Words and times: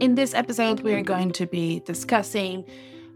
In 0.00 0.16
this 0.16 0.34
episode, 0.34 0.80
we 0.80 0.92
are 0.92 1.02
going 1.02 1.30
to 1.32 1.46
be 1.46 1.78
discussing 1.80 2.64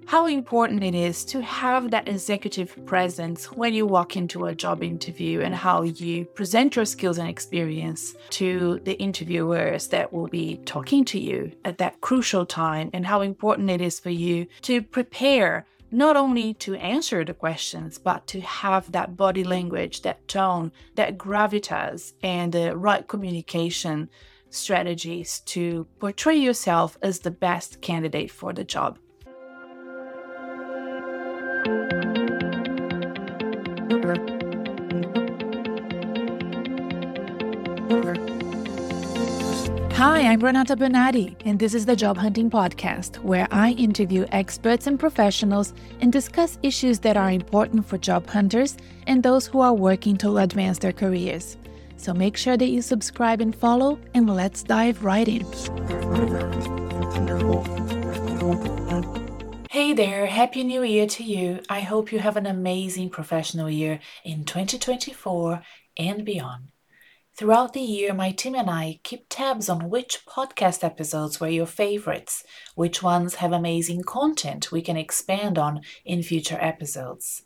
how 0.07 0.27
important 0.27 0.85
it 0.85 0.95
is 0.95 1.25
to 1.25 1.43
have 1.43 1.91
that 1.91 2.09
executive 2.09 2.87
presence 2.87 3.51
when 3.51 3.75
you 3.75 3.85
walk 3.85 4.17
into 4.17 4.47
a 4.47 4.55
job 4.55 4.85
interview 4.85 5.41
and 5.41 5.55
how 5.55 5.83
you 5.83 6.25
present 6.25 6.77
your 6.77 6.85
skills 6.85 7.19
and 7.19 7.29
experience 7.29 8.15
to 8.31 8.81
the 8.85 8.97
interviewers 9.01 9.89
that 9.89 10.13
will 10.13 10.29
be 10.29 10.59
talking 10.67 11.05
to 11.07 11.19
you 11.19 11.51
at 11.65 11.79
that 11.79 12.01
crucial 12.01 12.47
time, 12.47 12.91
and 12.93 13.05
how 13.05 13.23
important 13.23 13.71
it 13.71 13.81
is 13.81 13.99
for 13.99 14.11
you 14.11 14.47
to 14.63 14.81
prepare 14.81 15.67
not 15.91 16.17
only 16.17 16.55
to 16.55 16.75
answer 16.77 17.25
the 17.25 17.35
questions, 17.35 17.99
but 17.99 18.27
to 18.27 18.41
have 18.41 18.93
that 18.93 19.17
body 19.17 19.43
language, 19.43 20.03
that 20.03 20.27
tone, 20.29 20.71
that 20.95 21.19
gravitas, 21.19 22.13
and 22.23 22.53
the 22.53 22.77
right 22.77 23.09
communication 23.09 24.09
strategies 24.51 25.41
to 25.41 25.87
portray 25.99 26.37
yourself 26.37 26.97
as 27.03 27.21
the 27.21 27.31
best 27.31 27.81
candidate 27.81 28.31
for 28.31 28.53
the 28.53 28.65
job. 28.65 28.99
Hi, 39.99 40.21
I'm 40.21 40.39
Renata 40.39 40.77
Bernardi, 40.77 41.37
and 41.45 41.59
this 41.59 41.75
is 41.75 41.85
the 41.85 41.97
Job 41.97 42.17
Hunting 42.17 42.49
Podcast, 42.49 43.19
where 43.25 43.49
I 43.51 43.73
interview 43.73 44.27
experts 44.31 44.87
and 44.87 44.97
professionals 44.97 45.75
and 46.01 46.13
discuss 46.13 46.57
issues 46.63 47.01
that 47.01 47.17
are 47.17 47.33
important 47.33 47.85
for 47.85 47.99
job 47.99 48.29
hunters 48.29 48.77
and 49.09 49.25
those 49.25 49.49
who 49.49 49.61
are 49.61 49.75
working 49.75 50.17
to 50.19 50.39
advance 50.39 50.79
their 50.79 50.93
careers. 50.93 51.57
So 51.99 52.15
make 52.15 52.37
sure 52.37 52.57
that 52.57 52.69
you 52.71 52.81
subscribe 52.81 53.41
and 53.41 53.55
follow, 53.55 53.99
and 54.15 54.35
let's 54.35 54.63
dive 54.63 55.05
right 55.05 55.29
in. 55.29 55.45
Hey 59.69 59.93
there, 59.93 60.27
Happy 60.27 60.63
New 60.63 60.83
Year 60.85 61.07
to 61.09 61.25
you. 61.25 61.61
I 61.69 61.81
hope 61.81 62.13
you 62.13 62.21
have 62.21 62.37
an 62.37 62.47
amazing 62.47 63.11
professional 63.11 63.69
year 63.69 63.99
in 64.25 64.45
2024 64.45 65.61
and 65.99 66.25
beyond. 66.25 66.71
Throughout 67.37 67.73
the 67.73 67.81
year, 67.81 68.15
my 68.15 68.31
team 68.31 68.55
and 68.55 68.71
I 68.71 69.01
keep 69.03 69.27
tabs 69.29 69.69
on 69.69 69.91
which 69.91 70.25
podcast 70.27 70.83
episodes 70.83 71.41
were 71.41 71.49
your 71.49 71.67
favorites, 71.67 72.45
which 72.75 73.03
ones 73.03 73.37
have 73.37 73.53
amazing 73.53 74.03
content 74.03 74.73
we 74.73 74.83
can 74.83 74.97
expand 74.97 75.59
on 75.59 75.83
in 76.05 76.23
future 76.23 76.59
episodes. 76.61 77.43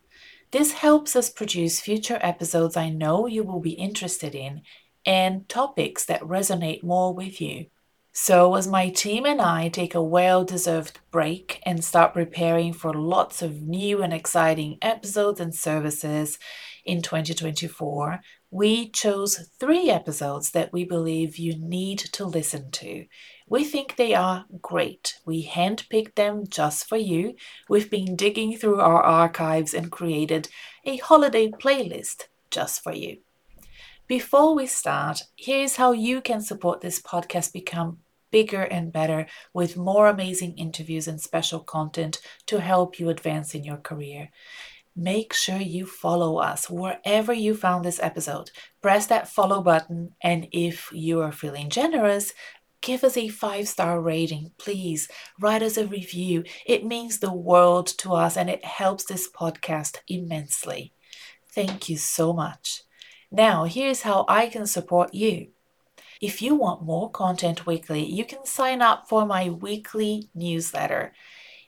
This 0.53 0.72
helps 0.72 1.17
us 1.17 1.31
produce 1.31 1.81
future 1.81 2.19
episodes 2.20 2.77
I 2.77 2.91
know 2.91 3.27
you 3.27 3.42
will 3.42 3.61
be 3.61 3.70
interested 3.70 4.34
in 4.34 4.61
and 5.06 5.48
topics 5.48 6.05
that 6.05 6.20
resonate 6.20 6.83
more 6.83 7.14
with 7.14 7.41
you. 7.41 7.67
So, 8.12 8.55
as 8.56 8.69
my 8.69 8.91
team 8.91 9.25
and 9.25 9.41
I 9.41 9.70
take 9.70 9.94
a 9.94 10.03
well 10.03 10.44
deserved 10.44 11.00
break 11.11 11.62
and 11.64 11.83
start 11.83 12.12
preparing 12.12 12.75
for 12.75 12.92
lots 12.92 13.41
of 13.41 13.62
new 13.62 14.03
and 14.03 14.12
exciting 14.12 14.77
episodes 14.83 15.41
and 15.41 15.55
services 15.55 16.39
in 16.84 17.00
2024, 17.00 18.20
we 18.50 18.91
chose 18.91 19.48
three 19.59 19.89
episodes 19.89 20.50
that 20.50 20.70
we 20.70 20.84
believe 20.84 21.39
you 21.39 21.56
need 21.56 21.98
to 21.98 22.27
listen 22.27 22.70
to. 22.72 23.06
We 23.53 23.64
think 23.64 23.97
they 23.97 24.14
are 24.14 24.47
great. 24.62 25.19
We 25.27 25.47
handpicked 25.47 26.14
them 26.14 26.47
just 26.48 26.89
for 26.89 26.97
you. 26.97 27.34
We've 27.69 27.91
been 27.91 28.17
digging 28.17 28.56
through 28.56 28.81
our 28.81 29.03
archives 29.03 29.75
and 29.75 29.92
created 29.92 30.48
a 30.86 30.97
holiday 30.97 31.50
playlist 31.50 32.28
just 32.50 32.83
for 32.83 32.94
you. 32.94 33.19
Before 34.06 34.55
we 34.55 34.67
start, 34.67 35.25
here's 35.36 35.77
how 35.77 35.92
you 35.92 36.22
can 36.22 36.41
support 36.41 36.81
this 36.81 36.98
podcast 36.98 37.53
become 37.53 37.98
bigger 38.31 38.62
and 38.62 38.91
better 38.91 39.27
with 39.53 39.77
more 39.77 40.09
amazing 40.09 40.56
interviews 40.56 41.06
and 41.06 41.20
special 41.20 41.61
content 41.61 42.22
to 42.47 42.59
help 42.59 42.98
you 42.98 43.11
advance 43.11 43.55
in 43.55 43.64
your 43.64 43.77
career. 43.77 44.31
Make 44.97 45.34
sure 45.34 45.59
you 45.59 45.87
follow 45.87 46.39
us 46.39 46.69
wherever 46.69 47.32
you 47.32 47.54
found 47.54 47.84
this 47.84 48.00
episode. 48.03 48.50
Press 48.81 49.06
that 49.06 49.28
follow 49.28 49.62
button, 49.62 50.15
and 50.22 50.48
if 50.53 50.91
you 50.93 51.21
are 51.21 51.32
feeling 51.32 51.71
generous, 51.71 52.32
give 52.82 53.04
us 53.04 53.16
a 53.16 53.28
five 53.28 53.69
star 53.69 54.00
rating, 54.00 54.53
please. 54.59 55.09
Write 55.41 55.62
us 55.62 55.76
a 55.76 55.87
review. 55.87 56.44
It 56.66 56.84
means 56.84 57.19
the 57.19 57.32
world 57.32 57.87
to 57.98 58.12
us 58.12 58.37
and 58.37 58.50
it 58.50 58.65
helps 58.65 59.04
this 59.04 59.31
podcast 59.31 59.98
immensely. 60.09 60.92
Thank 61.54 61.88
you 61.88 61.97
so 61.97 62.32
much. 62.32 62.82
Now, 63.31 63.65
here's 63.65 64.03
how 64.03 64.26
I 64.28 64.47
can 64.48 64.66
support 64.66 65.15
you. 65.15 65.48
If 66.21 66.42
you 66.42 66.54
want 66.54 66.84
more 66.84 67.10
content 67.10 67.66
weekly, 67.66 68.04
you 68.04 68.25
can 68.25 68.44
sign 68.44 68.82
up 68.82 69.09
for 69.09 69.26
my 69.26 69.48
weekly 69.48 70.28
newsletter. 70.34 71.12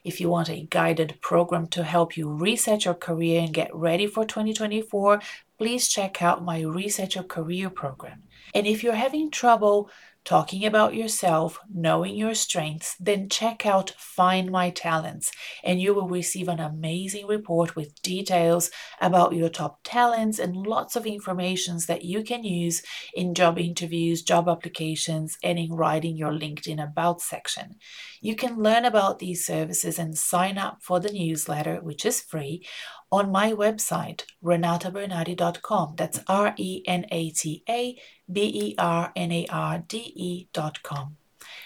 If 0.03 0.21
you 0.21 0.29
want 0.29 0.49
a 0.49 0.67
guided 0.69 1.17
program 1.19 1.67
to 1.69 1.83
help 1.83 2.15
you 2.15 2.29
reset 2.29 2.85
your 2.85 2.93
career 2.93 3.41
and 3.41 3.53
get 3.53 3.75
ready 3.75 4.05
for 4.05 4.23
2024, 4.23 5.19
please 5.57 5.87
check 5.87 6.21
out 6.21 6.45
my 6.45 6.61
Reset 6.61 7.15
Your 7.15 7.23
Career 7.23 7.69
program. 7.69 8.23
And 8.53 8.67
if 8.67 8.83
you're 8.83 8.93
having 8.93 9.31
trouble 9.31 9.89
talking 10.25 10.65
about 10.65 10.95
yourself, 10.95 11.59
knowing 11.71 12.15
your 12.15 12.33
strengths, 12.33 12.95
then 12.99 13.29
check 13.29 13.65
out 13.65 13.93
Find 13.97 14.51
My 14.51 14.71
Talents 14.71 15.31
and 15.63 15.79
you 15.79 15.93
will 15.93 16.09
receive 16.09 16.47
an 16.47 16.59
amazing 16.59 17.27
report 17.27 17.75
with 17.75 18.01
details 18.01 18.71
about 18.99 19.33
your 19.33 19.49
top 19.49 19.79
talents 19.83 20.39
and 20.39 20.55
lots 20.55 20.95
of 20.95 21.05
informations 21.05 21.85
that 21.85 22.03
you 22.03 22.23
can 22.23 22.43
use 22.43 22.81
in 23.13 23.35
job 23.35 23.59
interviews, 23.59 24.23
job 24.23 24.49
applications, 24.49 25.37
and 25.43 25.59
in 25.59 25.71
writing 25.71 26.17
your 26.17 26.31
LinkedIn 26.31 26.83
About 26.83 27.21
section. 27.21 27.75
You 28.19 28.35
can 28.35 28.61
learn 28.61 28.85
about 28.85 29.19
these 29.19 29.45
services 29.45 29.99
and 29.99 30.17
sign 30.17 30.57
up 30.57 30.79
for 30.81 30.99
the 30.99 31.11
newsletter, 31.11 31.79
which 31.81 32.05
is 32.05 32.21
free, 32.21 32.65
on 33.11 33.31
my 33.31 33.51
website, 33.51 34.23
renatabernardi.com. 34.43 35.95
That's 35.97 36.19
R 36.27 36.53
E 36.57 36.83
N 36.87 37.05
A 37.11 37.29
T 37.31 37.63
A 37.69 37.99
B 38.31 38.41
E 38.41 38.75
R 38.77 39.11
N 39.15 39.31
A 39.31 39.45
R 39.49 39.83
D 39.87 40.13
E.com. 40.15 41.17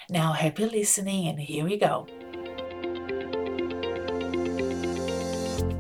Now, 0.10 0.34
happy 0.34 0.66
listening, 0.66 1.28
and 1.28 1.40
here 1.40 1.66
we 1.66 1.78
go. 1.78 2.08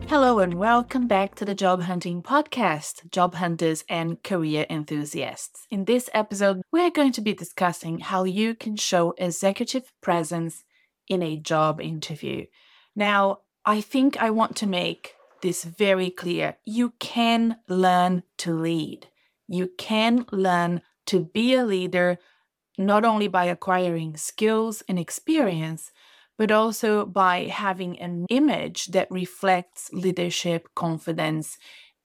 Hello, 0.09 0.39
and 0.39 0.55
welcome 0.55 1.07
back 1.07 1.35
to 1.35 1.45
the 1.45 1.53
Job 1.53 1.83
Hunting 1.83 2.23
Podcast, 2.23 3.11
Job 3.11 3.35
Hunters 3.35 3.83
and 3.87 4.23
Career 4.23 4.65
Enthusiasts. 4.67 5.67
In 5.69 5.85
this 5.85 6.09
episode, 6.15 6.63
we're 6.71 6.89
going 6.89 7.11
to 7.11 7.21
be 7.21 7.35
discussing 7.35 7.99
how 7.99 8.23
you 8.23 8.55
can 8.55 8.75
show 8.75 9.13
executive 9.19 9.91
presence 10.01 10.63
in 11.07 11.21
a 11.21 11.37
job 11.37 11.79
interview. 11.79 12.47
Now, 12.95 13.41
I 13.65 13.81
think 13.81 14.17
I 14.17 14.31
want 14.31 14.55
to 14.57 14.67
make 14.67 15.13
this 15.41 15.63
very 15.63 16.09
clear. 16.09 16.57
You 16.65 16.93
can 16.99 17.57
learn 17.67 18.23
to 18.37 18.53
lead. 18.53 19.07
You 19.47 19.71
can 19.77 20.25
learn 20.31 20.81
to 21.07 21.21
be 21.21 21.55
a 21.55 21.65
leader 21.65 22.19
not 22.77 23.03
only 23.03 23.27
by 23.27 23.45
acquiring 23.45 24.15
skills 24.15 24.81
and 24.87 24.97
experience, 24.97 25.91
but 26.37 26.51
also 26.51 27.05
by 27.05 27.43
having 27.43 27.99
an 27.99 28.25
image 28.29 28.87
that 28.87 29.11
reflects 29.11 29.91
leadership, 29.91 30.69
confidence, 30.75 31.57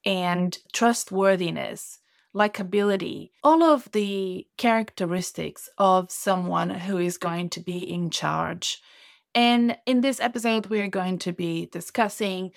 and 0.05 0.59
trustworthiness, 0.73 2.01
likability, 2.35 3.31
all 3.45 3.63
of 3.63 3.91
the 3.93 4.47
characteristics 4.59 5.69
of 5.79 6.11
someone 6.11 6.71
who 6.71 6.99
is 6.99 7.17
going 7.17 7.49
to 7.51 7.61
be 7.61 7.79
in 7.79 8.11
charge. 8.11 8.83
And 9.35 9.77
in 9.87 10.01
this 10.01 10.19
episode, 10.21 10.67
we're 10.67 10.89
going 10.89 11.19
to 11.19 11.33
be 11.33 11.67
discussing 11.67 12.51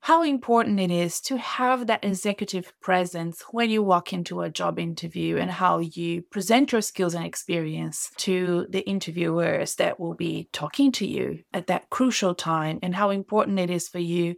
how 0.00 0.22
important 0.22 0.80
it 0.80 0.90
is 0.90 1.20
to 1.22 1.36
have 1.36 1.86
that 1.86 2.04
executive 2.04 2.72
presence 2.80 3.42
when 3.50 3.68
you 3.68 3.82
walk 3.82 4.12
into 4.12 4.40
a 4.40 4.50
job 4.50 4.78
interview 4.78 5.36
and 5.36 5.50
how 5.50 5.78
you 5.78 6.22
present 6.22 6.72
your 6.72 6.80
skills 6.80 7.14
and 7.14 7.24
experience 7.24 8.10
to 8.16 8.66
the 8.70 8.88
interviewers 8.88 9.74
that 9.74 9.98
will 9.98 10.14
be 10.14 10.48
talking 10.52 10.92
to 10.92 11.06
you 11.06 11.40
at 11.52 11.66
that 11.66 11.90
crucial 11.90 12.34
time 12.34 12.78
and 12.82 12.94
how 12.94 13.10
important 13.10 13.58
it 13.58 13.70
is 13.70 13.88
for 13.88 13.98
you 13.98 14.34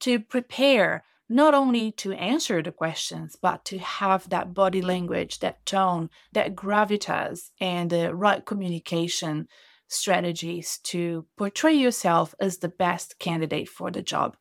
to 0.00 0.20
prepare 0.20 1.04
not 1.28 1.54
only 1.54 1.92
to 1.92 2.12
answer 2.12 2.60
the 2.60 2.72
questions, 2.72 3.36
but 3.40 3.64
to 3.64 3.78
have 3.78 4.28
that 4.30 4.52
body 4.52 4.82
language, 4.82 5.38
that 5.38 5.64
tone, 5.64 6.10
that 6.32 6.56
gravitas, 6.56 7.50
and 7.60 7.88
the 7.90 8.12
right 8.12 8.44
communication 8.44 9.46
strategies 9.86 10.78
to 10.82 11.26
portray 11.36 11.74
yourself 11.74 12.34
as 12.40 12.58
the 12.58 12.68
best 12.68 13.18
candidate 13.20 13.68
for 13.68 13.92
the 13.92 14.02
job. 14.02 14.36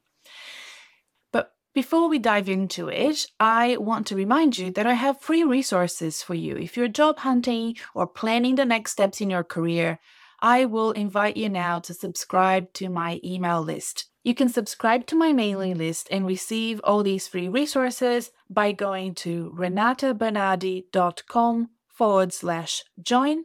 Before 1.74 2.08
we 2.10 2.18
dive 2.18 2.50
into 2.50 2.88
it, 2.88 3.28
I 3.40 3.78
want 3.78 4.08
to 4.08 4.16
remind 4.16 4.58
you 4.58 4.72
that 4.72 4.88
I 4.88 4.94
have 4.94 5.22
free 5.22 5.44
resources 5.44 6.24
for 6.24 6.34
you. 6.34 6.58
If 6.58 6.76
you're 6.76 6.88
job 6.88 7.20
hunting 7.20 7.76
or 7.94 8.08
planning 8.08 8.56
the 8.56 8.66
next 8.66 8.94
steps 8.94 9.22
in 9.22 9.30
your 9.30 9.44
career, 9.44 10.00
I 10.42 10.66
will 10.66 10.90
invite 10.92 11.38
you 11.38 11.48
now 11.48 11.78
to 11.80 11.94
subscribe 11.94 12.74
to 12.74 12.90
my 12.90 13.22
email 13.24 13.62
list. 13.62 14.10
You 14.24 14.34
can 14.34 14.50
subscribe 14.50 15.06
to 15.08 15.16
my 15.16 15.32
mailing 15.32 15.78
list 15.78 16.08
and 16.10 16.26
receive 16.26 16.82
all 16.84 17.04
these 17.04 17.28
free 17.28 17.48
resources 17.48 18.32
by 18.50 18.72
going 18.72 19.14
to 19.16 19.54
renatabernardi.com 19.56 21.70
forward 21.88 22.34
slash 22.34 22.84
join 23.02 23.44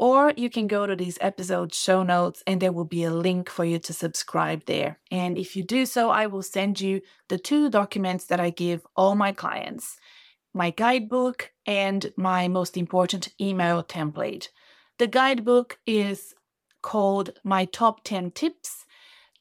Or 0.00 0.32
you 0.34 0.48
can 0.48 0.66
go 0.66 0.86
to 0.86 0.96
these 0.96 1.18
episode 1.20 1.74
show 1.74 2.02
notes 2.02 2.42
and 2.46 2.58
there 2.58 2.72
will 2.72 2.86
be 2.86 3.04
a 3.04 3.12
link 3.12 3.50
for 3.50 3.66
you 3.66 3.78
to 3.80 3.92
subscribe 3.92 4.64
there. 4.64 4.98
And 5.10 5.36
if 5.36 5.54
you 5.54 5.62
do 5.62 5.84
so, 5.84 6.08
I 6.08 6.26
will 6.26 6.42
send 6.42 6.80
you 6.80 7.02
the 7.28 7.36
two 7.36 7.68
documents 7.68 8.24
that 8.24 8.40
I 8.40 8.48
give 8.48 8.86
all 8.96 9.14
my 9.14 9.32
clients 9.32 9.98
my 10.54 10.70
guidebook 10.70 11.52
and 11.66 12.12
my 12.16 12.48
most 12.48 12.78
important 12.78 13.28
email 13.38 13.84
template. 13.84 14.48
The 14.98 15.06
guidebook 15.06 15.78
is 15.86 16.34
called 16.80 17.34
My 17.44 17.66
Top 17.66 18.02
10 18.02 18.30
Tips 18.30 18.86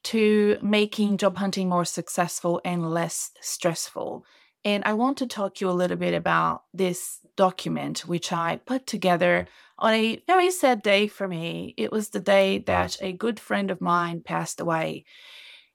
to 0.04 0.58
Making 0.62 1.16
Job 1.16 1.38
Hunting 1.38 1.70
More 1.70 1.86
Successful 1.86 2.60
and 2.66 2.92
Less 2.92 3.32
Stressful. 3.40 4.26
And 4.66 4.84
I 4.84 4.92
want 4.94 5.18
to 5.20 5.26
talk 5.26 5.56
to 5.56 5.66
you 5.66 5.72
a 5.72 5.82
little 5.82 5.96
bit 5.98 6.14
about 6.14 6.64
this 6.74 7.20
document, 7.38 8.00
which 8.00 8.34
I 8.34 8.60
put 8.66 8.86
together 8.86 9.48
on 9.80 9.94
a 9.94 10.22
very 10.28 10.52
sad 10.52 10.82
day 10.82 11.08
for 11.08 11.28
me. 11.28 11.74
It 11.78 11.92
was 11.92 12.10
the 12.10 12.20
day 12.20 12.60
that 12.60 12.98
a 13.02 13.14
good 13.14 13.40
friend 13.40 13.72
of 13.72 13.82
mine 13.82 14.22
passed 14.22 14.60
away. 14.60 15.06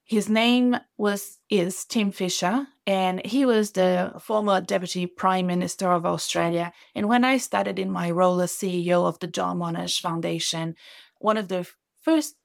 His 0.04 0.28
name 0.28 0.76
was 0.98 1.38
is 1.48 1.86
Tim 1.86 2.12
Fischer, 2.12 2.66
and 2.86 3.24
he 3.24 3.46
was 3.46 3.72
the 3.72 4.12
former 4.20 4.60
Deputy 4.60 5.06
Prime 5.06 5.46
Minister 5.46 5.90
of 5.90 6.04
Australia. 6.04 6.72
And 6.94 7.08
when 7.08 7.24
I 7.24 7.38
started 7.38 7.78
in 7.78 7.90
my 7.90 8.10
role 8.10 8.40
as 8.42 8.52
CEO 8.52 9.06
of 9.06 9.18
the 9.20 9.26
John 9.26 9.58
Monash 9.58 10.00
Foundation, 10.00 10.76
one 11.18 11.38
of 11.38 11.48
the 11.48 11.66
first 12.02 12.36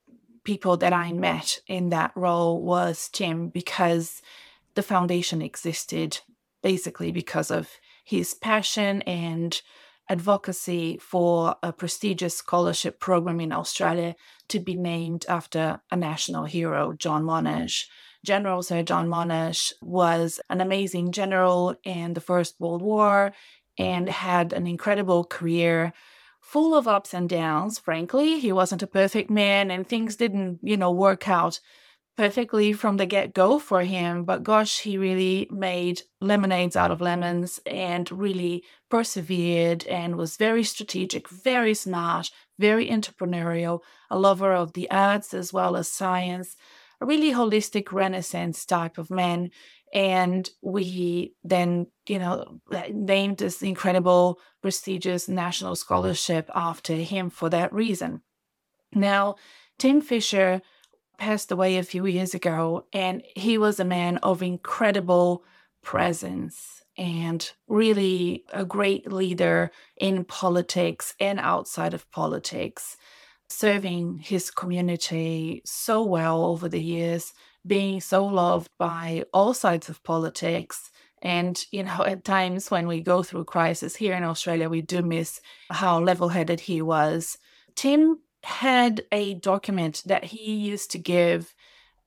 people 0.46 0.78
that 0.78 0.94
I 0.94 1.12
met 1.12 1.60
in 1.68 1.90
that 1.90 2.14
role 2.16 2.62
was 2.62 3.10
Tim 3.12 3.50
because 3.50 4.22
the 4.76 4.82
foundation 4.82 5.42
existed 5.42 6.22
basically 6.64 7.12
because 7.12 7.52
of 7.52 7.70
his 8.06 8.34
passion 8.34 9.02
and 9.02 9.62
advocacy 10.10 10.98
for 10.98 11.56
a 11.62 11.72
prestigious 11.72 12.36
scholarship 12.36 13.00
program 13.00 13.40
in 13.40 13.52
Australia 13.52 14.16
to 14.50 14.60
be 14.60 14.76
named 14.76 15.26
after 15.30 15.80
a 15.92 15.96
national 15.96 16.46
hero, 16.46 16.94
John 16.94 17.24
Monash. 17.24 17.86
General 18.26 18.62
Sir 18.64 18.84
John 18.84 19.08
Monash 19.08 19.72
was 19.82 20.42
an 20.50 20.60
amazing 20.60 21.12
general 21.12 21.76
in 21.84 22.14
the 22.14 22.22
First 22.22 22.60
World 22.60 22.82
War 22.82 23.32
and 23.78 24.10
had 24.10 24.52
an 24.52 24.68
incredible 24.68 25.24
career 25.24 25.94
full 26.42 26.76
of 26.76 26.88
ups 26.88 27.14
and 27.14 27.30
downs, 27.30 27.80
frankly. 27.80 28.40
He 28.40 28.52
wasn't 28.52 28.84
a 28.84 28.88
perfect 28.88 29.30
man 29.30 29.72
and 29.72 29.88
things 29.88 30.16
didn't, 30.16 30.60
you 30.62 30.76
know, 30.76 30.92
work 30.92 31.30
out 31.30 31.60
perfectly 32.20 32.74
from 32.74 32.98
the 32.98 33.06
get 33.06 33.34
go 33.34 33.58
for 33.58 33.84
him. 33.84 34.26
But 34.26 34.44
gosh, 34.44 34.82
he 34.82 34.98
really 34.98 35.48
made 35.50 36.02
lemonades 36.20 36.76
out 36.76 36.92
of 36.92 37.00
lemons 37.00 37.62
and 37.66 38.12
really 38.12 38.66
persevered 38.90 39.88
and 39.88 40.18
was 40.18 40.36
very 40.36 40.66
strategic, 40.66 41.30
very 41.30 41.74
smart, 41.74 42.30
very 42.60 42.90
entrepreneurial, 42.90 43.80
a 44.10 44.20
lover 44.20 44.52
of 44.52 44.74
the 44.74 44.92
arts 44.92 45.34
as 45.34 45.54
well 45.54 45.78
as 45.78 45.88
science, 45.88 46.58
a 47.00 47.06
really 47.06 47.32
holistic 47.32 47.94
Renaissance 47.94 48.66
type 48.66 48.98
of 48.98 49.10
man. 49.10 49.50
And 49.94 50.50
we 50.62 51.36
then, 51.46 51.88
you 52.06 52.20
know, 52.20 52.60
uh, 52.70 52.84
named 52.92 53.38
this 53.38 53.62
incredible, 53.62 54.42
prestigious 54.62 55.30
national 55.30 55.78
scholarship 55.78 56.50
after 56.54 56.96
him 56.96 57.30
for 57.30 57.50
that 57.50 57.72
reason. 57.72 58.24
Now, 58.94 59.36
Tim 59.78 60.02
Fischer 60.02 60.62
passed 61.20 61.52
away 61.52 61.78
a 61.78 61.84
few 61.84 62.06
years 62.08 62.34
ago, 62.34 62.88
and 62.92 63.22
he 63.36 63.58
was 63.58 63.80
a 63.80 63.86
man 63.86 64.18
of 64.18 64.42
incredible 64.42 65.44
presence 65.84 66.82
and 66.98 67.52
really 67.68 68.44
a 68.52 68.66
great 68.66 69.12
leader 69.12 69.72
in 69.98 70.26
politics 70.26 71.14
and 71.20 71.40
outside 71.40 71.94
of 71.94 72.10
politics, 72.12 72.98
serving 73.50 74.20
his 74.20 74.50
community 74.52 75.62
so 75.66 76.04
well 76.04 76.44
over 76.46 76.68
the 76.68 76.82
years, 76.82 77.34
being 77.66 78.02
so 78.02 78.26
loved 78.26 78.70
by 78.78 79.24
all 79.34 79.54
sides 79.54 79.90
of 79.90 80.04
politics. 80.04 80.90
And, 81.22 81.62
you 81.72 81.84
know, 81.84 82.04
at 82.06 82.24
times 82.24 82.72
when 82.72 82.88
we 82.88 83.02
go 83.02 83.24
through 83.24 83.46
crisis 83.46 83.96
here 83.96 84.14
in 84.14 84.24
Australia, 84.24 84.70
we 84.70 84.82
do 84.82 85.02
miss 85.02 85.42
how 85.70 86.00
level 86.00 86.30
headed 86.30 86.62
he 86.62 86.82
was. 86.82 87.38
Tim 87.76 88.20
had 88.44 89.04
a 89.12 89.34
document 89.36 90.04
that 90.06 90.26
he 90.26 90.54
used 90.54 90.92
to 90.92 90.98
give 90.98 91.54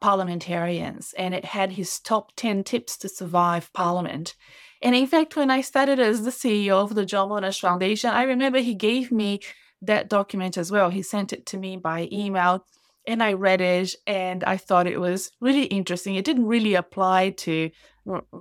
parliamentarians, 0.01 1.15
and 1.17 1.35
it 1.35 1.45
had 1.45 1.73
his 1.73 1.99
top 2.01 2.33
10 2.37 2.65
tips 2.65 2.97
to 2.99 3.09
survive 3.09 3.73
Parliament. 3.73 4.35
And 4.83 4.97
in 4.97 5.07
fact, 5.07 5.37
when 5.37 5.51
I 5.51 5.61
started 5.61 6.01
as 6.01 6.25
the 6.25 6.31
CEO 6.31 6.83
of 6.83 6.95
the 6.95 7.07
John 7.07 7.29
Monash 7.29 7.61
Foundation, 7.61 8.11
I 8.11 8.25
remember 8.25 8.59
he 8.59 8.75
gave 8.75 9.13
me 9.13 9.41
that 9.81 10.09
document 10.09 10.59
as 10.59 10.73
well. 10.73 10.91
He 10.91 11.03
sent 11.03 11.33
it 11.33 11.47
to 11.47 11.57
me 11.57 11.77
by 11.77 12.09
email, 12.11 12.67
and 13.07 13.23
I 13.23 13.33
read 13.35 13.61
it, 13.61 13.95
and 14.07 14.43
I 14.45 14.57
thought 14.57 14.87
it 14.87 15.01
was 15.01 15.31
really 15.41 15.65
interesting. 15.65 16.17
It 16.17 16.25
didn't 16.25 16.47
really 16.47 16.75
apply 16.75 17.31
to 17.31 17.71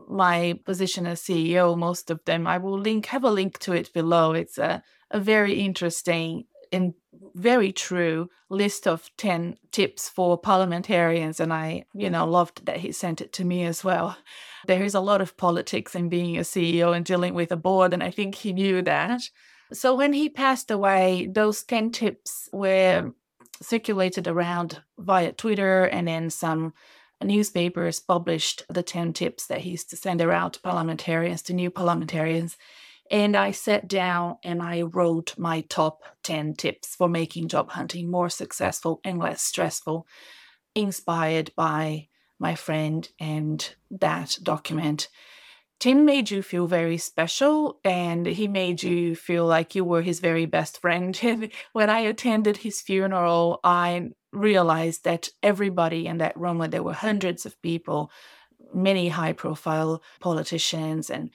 my 0.10 0.60
position 0.66 1.06
as 1.06 1.22
CEO, 1.22 1.78
most 1.78 2.10
of 2.10 2.24
them. 2.26 2.48
I 2.48 2.58
will 2.58 2.80
link, 2.80 3.08
have 3.08 3.24
a 3.24 3.30
link 3.30 3.60
to 3.60 3.74
it 3.74 3.94
below. 3.94 4.34
It's 4.34 4.58
a, 4.58 4.84
a 5.12 5.20
very 5.20 5.60
interesting 5.60 6.46
and 6.72 6.94
very 7.34 7.72
true 7.72 8.30
list 8.50 8.88
of 8.88 9.10
10 9.18 9.58
tips 9.72 10.10
for 10.10 10.38
parliamentarians 10.38 11.40
and 11.40 11.54
i 11.54 11.86
you 11.94 12.10
know 12.10 12.26
loved 12.26 12.66
that 12.66 12.78
he 12.78 12.92
sent 12.92 13.22
it 13.22 13.32
to 13.34 13.46
me 13.46 13.64
as 13.64 13.84
well. 13.84 14.18
There 14.68 14.84
is 14.84 14.94
a 14.94 15.00
lot 15.00 15.22
of 15.22 15.38
politics 15.38 15.96
in 15.96 16.10
being 16.10 16.38
a 16.38 16.42
ceo 16.42 16.96
and 16.96 17.06
dealing 17.06 17.34
with 17.34 17.52
a 17.52 17.58
board 17.58 17.94
and 17.94 18.04
i 18.04 18.12
think 18.12 18.36
he 18.36 18.54
knew 18.54 18.82
that. 18.82 19.22
So 19.74 19.96
when 19.96 20.14
he 20.14 20.30
passed 20.30 20.70
away 20.72 21.28
those 21.32 21.64
10 21.64 21.92
tips 21.92 22.50
were 22.52 23.12
circulated 23.62 24.28
around 24.28 24.82
via 24.98 25.32
twitter 25.32 25.86
and 25.86 26.08
then 26.08 26.30
some 26.30 26.74
newspapers 27.24 28.00
published 28.00 28.64
the 28.70 28.84
10 28.84 29.14
tips 29.14 29.48
that 29.48 29.62
he 29.62 29.72
used 29.72 29.90
to 29.92 29.96
send 29.96 30.22
around 30.22 30.52
to 30.52 30.62
parliamentarians 30.62 31.42
to 31.44 31.54
new 31.54 31.70
parliamentarians 31.70 32.58
and 33.12 33.36
I 33.36 33.52
sat 33.52 33.90
down 33.90 34.38
and 34.42 34.64
I 34.64 34.84
wrote 34.84 35.38
my 35.38 35.62
top 35.62 36.02
10 36.24 36.54
tips 36.54 36.96
for 36.96 37.10
making 37.10 37.50
job 37.50 37.70
hunting 37.72 38.10
more 38.10 38.30
successful 38.30 39.02
and 39.04 39.20
less 39.20 39.44
stressful, 39.44 40.08
inspired 40.74 41.52
by 41.58 42.08
my 42.40 42.56
friend 42.56 43.08
and 43.20 43.76
that 43.92 44.38
document. 44.42 45.10
Tim 45.82 46.06
made 46.06 46.32
you 46.32 46.42
feel 46.42 46.68
very 46.68 46.98
special 46.98 47.80
and 47.84 48.26
he 48.26 48.48
made 48.48 48.82
you 48.82 49.16
feel 49.16 49.46
like 49.46 49.76
you 49.76 49.84
were 49.84 50.04
his 50.04 50.22
very 50.22 50.46
best 50.46 50.80
friend. 50.80 51.20
When 51.74 51.90
I 51.90 52.00
attended 52.00 52.58
his 52.58 52.82
funeral, 52.82 53.60
I 53.64 54.12
realized 54.32 55.04
that 55.04 55.30
everybody 55.44 56.08
in 56.08 56.20
that 56.20 56.40
room, 56.40 56.60
there 56.70 56.84
were 56.84 56.94
hundreds 56.94 57.46
of 57.46 57.62
people, 57.62 58.10
many 58.74 59.10
high 59.10 59.34
profile 59.34 60.02
politicians 60.22 61.10
and 61.10 61.30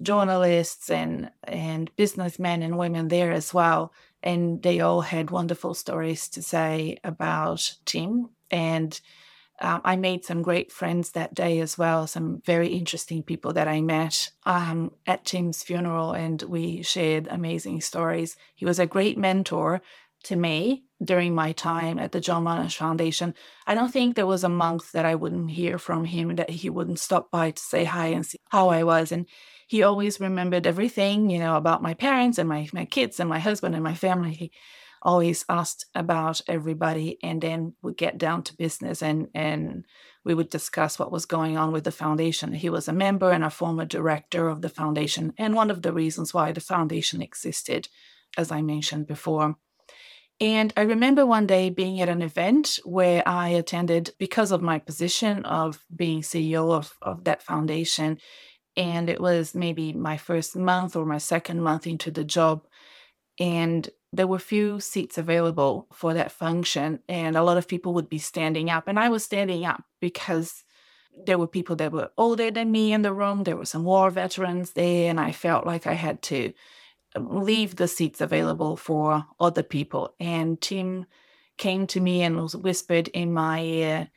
journalists 0.00 0.90
and 0.90 1.30
and 1.44 1.94
businessmen 1.96 2.62
and 2.62 2.78
women 2.78 3.08
there 3.08 3.32
as 3.32 3.52
well 3.52 3.92
and 4.22 4.62
they 4.62 4.80
all 4.80 5.00
had 5.00 5.30
wonderful 5.30 5.74
stories 5.74 6.28
to 6.28 6.42
say 6.42 6.96
about 7.04 7.74
tim 7.84 8.30
and 8.50 9.00
um, 9.60 9.80
i 9.84 9.96
made 9.96 10.24
some 10.24 10.42
great 10.42 10.72
friends 10.72 11.10
that 11.10 11.34
day 11.34 11.60
as 11.60 11.76
well 11.76 12.06
some 12.06 12.40
very 12.46 12.68
interesting 12.68 13.22
people 13.22 13.52
that 13.52 13.68
i 13.68 13.80
met 13.80 14.30
um, 14.44 14.92
at 15.06 15.24
tim's 15.24 15.62
funeral 15.62 16.12
and 16.12 16.42
we 16.42 16.82
shared 16.82 17.28
amazing 17.28 17.80
stories 17.80 18.36
he 18.54 18.64
was 18.64 18.78
a 18.78 18.86
great 18.86 19.18
mentor 19.18 19.82
to 20.24 20.36
me 20.36 20.84
during 21.04 21.34
my 21.34 21.52
time 21.52 21.98
at 21.98 22.12
the 22.12 22.20
John 22.20 22.44
Monash 22.44 22.76
Foundation. 22.76 23.34
I 23.66 23.74
don't 23.74 23.92
think 23.92 24.14
there 24.14 24.26
was 24.26 24.44
a 24.44 24.48
month 24.48 24.92
that 24.92 25.04
I 25.04 25.14
wouldn't 25.14 25.50
hear 25.50 25.78
from 25.78 26.04
him 26.04 26.36
that 26.36 26.50
he 26.50 26.70
wouldn't 26.70 27.00
stop 27.00 27.30
by 27.30 27.50
to 27.50 27.62
say 27.62 27.84
hi 27.84 28.08
and 28.08 28.24
see 28.24 28.38
how 28.50 28.68
I 28.68 28.84
was. 28.84 29.10
And 29.10 29.26
he 29.72 29.82
always 29.82 30.20
remembered 30.20 30.66
everything, 30.66 31.30
you 31.30 31.38
know, 31.38 31.56
about 31.56 31.82
my 31.82 31.94
parents 31.94 32.36
and 32.36 32.46
my, 32.46 32.68
my 32.74 32.84
kids 32.84 33.18
and 33.18 33.26
my 33.30 33.38
husband 33.38 33.74
and 33.74 33.82
my 33.82 33.94
family. 33.94 34.34
He 34.34 34.52
always 35.00 35.46
asked 35.48 35.86
about 35.94 36.42
everybody 36.46 37.18
and 37.22 37.40
then 37.40 37.72
would 37.80 37.96
get 37.96 38.18
down 38.18 38.42
to 38.42 38.54
business 38.54 39.02
and, 39.02 39.28
and 39.34 39.86
we 40.26 40.34
would 40.34 40.50
discuss 40.50 40.98
what 40.98 41.10
was 41.10 41.24
going 41.24 41.56
on 41.56 41.72
with 41.72 41.84
the 41.84 41.90
foundation. 41.90 42.52
He 42.52 42.68
was 42.68 42.86
a 42.86 42.92
member 42.92 43.30
and 43.30 43.42
a 43.42 43.48
former 43.48 43.86
director 43.86 44.50
of 44.50 44.60
the 44.60 44.68
foundation 44.68 45.32
and 45.38 45.54
one 45.54 45.70
of 45.70 45.80
the 45.80 45.94
reasons 45.94 46.34
why 46.34 46.52
the 46.52 46.60
foundation 46.60 47.22
existed, 47.22 47.88
as 48.36 48.52
I 48.52 48.60
mentioned 48.60 49.06
before. 49.06 49.56
And 50.38 50.72
I 50.76 50.82
remember 50.82 51.24
one 51.24 51.46
day 51.46 51.70
being 51.70 52.00
at 52.02 52.10
an 52.10 52.20
event 52.20 52.78
where 52.84 53.26
I 53.26 53.48
attended 53.50 54.10
because 54.18 54.50
of 54.50 54.60
my 54.60 54.78
position 54.78 55.46
of 55.46 55.82
being 55.94 56.20
CEO 56.20 56.72
of, 56.72 56.98
of 57.00 57.24
that 57.24 57.42
foundation 57.42 58.18
and 58.76 59.08
it 59.08 59.20
was 59.20 59.54
maybe 59.54 59.92
my 59.92 60.16
first 60.16 60.56
month 60.56 60.96
or 60.96 61.04
my 61.04 61.18
second 61.18 61.62
month 61.62 61.86
into 61.86 62.10
the 62.10 62.24
job 62.24 62.66
and 63.38 63.90
there 64.12 64.26
were 64.26 64.38
few 64.38 64.78
seats 64.78 65.16
available 65.16 65.86
for 65.92 66.14
that 66.14 66.30
function 66.30 67.00
and 67.08 67.36
a 67.36 67.42
lot 67.42 67.56
of 67.56 67.68
people 67.68 67.94
would 67.94 68.08
be 68.08 68.18
standing 68.18 68.70
up 68.70 68.88
and 68.88 68.98
i 68.98 69.08
was 69.08 69.24
standing 69.24 69.64
up 69.64 69.84
because 70.00 70.64
there 71.26 71.38
were 71.38 71.46
people 71.46 71.76
that 71.76 71.92
were 71.92 72.10
older 72.16 72.50
than 72.50 72.72
me 72.72 72.92
in 72.92 73.02
the 73.02 73.12
room 73.12 73.44
there 73.44 73.56
were 73.56 73.64
some 73.64 73.84
war 73.84 74.10
veterans 74.10 74.72
there 74.72 75.10
and 75.10 75.20
i 75.20 75.32
felt 75.32 75.66
like 75.66 75.86
i 75.86 75.94
had 75.94 76.20
to 76.22 76.52
leave 77.18 77.76
the 77.76 77.88
seats 77.88 78.20
available 78.20 78.76
for 78.76 79.26
other 79.38 79.62
people. 79.62 80.14
And 80.18 80.60
Tim 80.60 81.06
came 81.58 81.86
to 81.88 82.00
me 82.00 82.22
and 82.22 82.36
was 82.36 82.56
whispered 82.56 83.08
in 83.08 83.32
my 83.32 83.60
ear, 83.60 84.10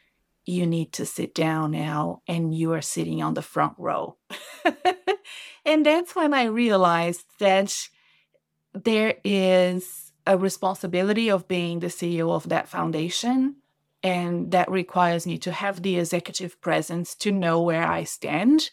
You 0.46 0.68
need 0.68 0.94
to 0.94 1.06
sit 1.06 1.34
down 1.34 1.72
now, 1.72 2.22
and 2.28 2.54
you 2.54 2.74
are 2.74 2.82
sitting 2.82 3.22
on 3.24 3.34
the 3.34 3.42
front 3.42 3.74
row. 3.78 4.18
and 5.66 5.86
that's 5.86 6.16
when 6.16 6.34
I 6.34 6.46
realized 6.46 7.26
that 7.40 7.90
there 8.74 9.16
is 9.24 10.12
a 10.28 10.38
responsibility 10.38 11.30
of 11.30 11.48
being 11.48 11.80
the 11.80 11.88
CEO 11.88 12.32
of 12.32 12.50
that 12.50 12.68
foundation. 12.68 13.58
And 14.04 14.52
that 14.52 14.70
requires 14.70 15.26
me 15.26 15.38
to 15.40 15.52
have 15.52 15.82
the 15.82 15.98
executive 15.98 16.62
presence 16.62 17.16
to 17.16 17.32
know 17.32 17.62
where 17.62 17.88
I 17.88 18.04
stand. 18.04 18.70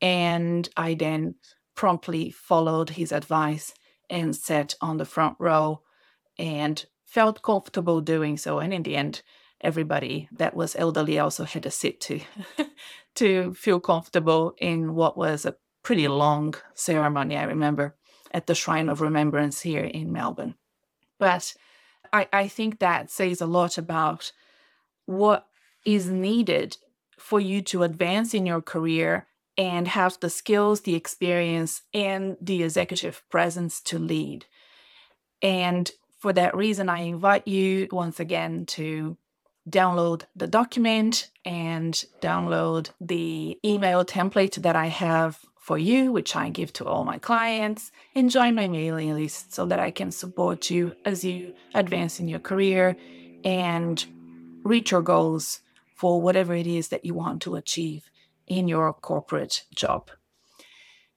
And 0.00 0.68
I 0.76 0.94
then 0.94 1.36
promptly 1.74 2.30
followed 2.30 2.90
his 2.90 3.12
advice 3.12 3.72
and 4.10 4.34
sat 4.34 4.74
on 4.80 4.96
the 4.96 5.04
front 5.04 5.36
row 5.38 5.82
and 6.38 6.84
felt 7.04 7.42
comfortable 7.42 8.00
doing 8.00 8.36
so. 8.36 8.58
And 8.58 8.72
in 8.74 8.82
the 8.82 8.96
end, 8.96 9.22
everybody 9.64 10.28
that 10.32 10.54
was 10.54 10.76
elderly 10.76 11.18
also 11.18 11.44
had 11.44 11.66
a 11.66 11.70
sit 11.70 12.00
to 12.02 12.20
to 13.14 13.54
feel 13.54 13.80
comfortable 13.80 14.54
in 14.58 14.94
what 14.94 15.16
was 15.16 15.44
a 15.44 15.56
pretty 15.82 16.08
long 16.08 16.54
ceremony, 16.74 17.36
I 17.36 17.44
remember, 17.44 17.94
at 18.32 18.46
the 18.46 18.54
Shrine 18.54 18.88
of 18.88 19.00
Remembrance 19.00 19.60
here 19.60 19.84
in 19.84 20.12
Melbourne. 20.12 20.54
But 21.18 21.54
I, 22.12 22.28
I 22.32 22.48
think 22.48 22.78
that 22.78 23.10
says 23.10 23.40
a 23.40 23.46
lot 23.46 23.78
about 23.78 24.32
what 25.06 25.46
is 25.84 26.08
needed 26.08 26.76
for 27.18 27.40
you 27.40 27.62
to 27.62 27.82
advance 27.82 28.34
in 28.34 28.46
your 28.46 28.62
career 28.62 29.26
and 29.56 29.86
have 29.86 30.18
the 30.20 30.30
skills, 30.30 30.80
the 30.80 30.94
experience, 30.94 31.82
and 31.92 32.36
the 32.40 32.62
executive 32.64 33.22
presence 33.30 33.80
to 33.82 33.98
lead. 33.98 34.46
And 35.40 35.90
for 36.18 36.32
that 36.32 36.56
reason, 36.56 36.88
I 36.88 37.00
invite 37.00 37.46
you 37.46 37.86
once 37.92 38.18
again 38.18 38.66
to 38.66 39.16
download 39.68 40.22
the 40.36 40.46
document 40.46 41.30
and 41.44 42.04
download 42.20 42.90
the 43.00 43.58
email 43.64 44.04
template 44.04 44.62
that 44.62 44.76
I 44.76 44.86
have 44.86 45.38
for 45.58 45.78
you, 45.78 46.12
which 46.12 46.36
I 46.36 46.50
give 46.50 46.72
to 46.74 46.84
all 46.84 47.04
my 47.04 47.18
clients, 47.18 47.90
and 48.14 48.30
join 48.30 48.54
my 48.54 48.68
mailing 48.68 49.14
list 49.14 49.54
so 49.54 49.64
that 49.66 49.78
I 49.78 49.90
can 49.90 50.10
support 50.10 50.68
you 50.68 50.94
as 51.04 51.24
you 51.24 51.54
advance 51.74 52.20
in 52.20 52.28
your 52.28 52.40
career 52.40 52.96
and 53.44 54.04
reach 54.62 54.90
your 54.90 55.02
goals 55.02 55.60
for 55.94 56.20
whatever 56.20 56.54
it 56.54 56.66
is 56.66 56.88
that 56.88 57.04
you 57.04 57.14
want 57.14 57.40
to 57.42 57.54
achieve 57.54 58.10
in 58.46 58.68
your 58.68 58.92
corporate 58.92 59.64
job. 59.74 60.10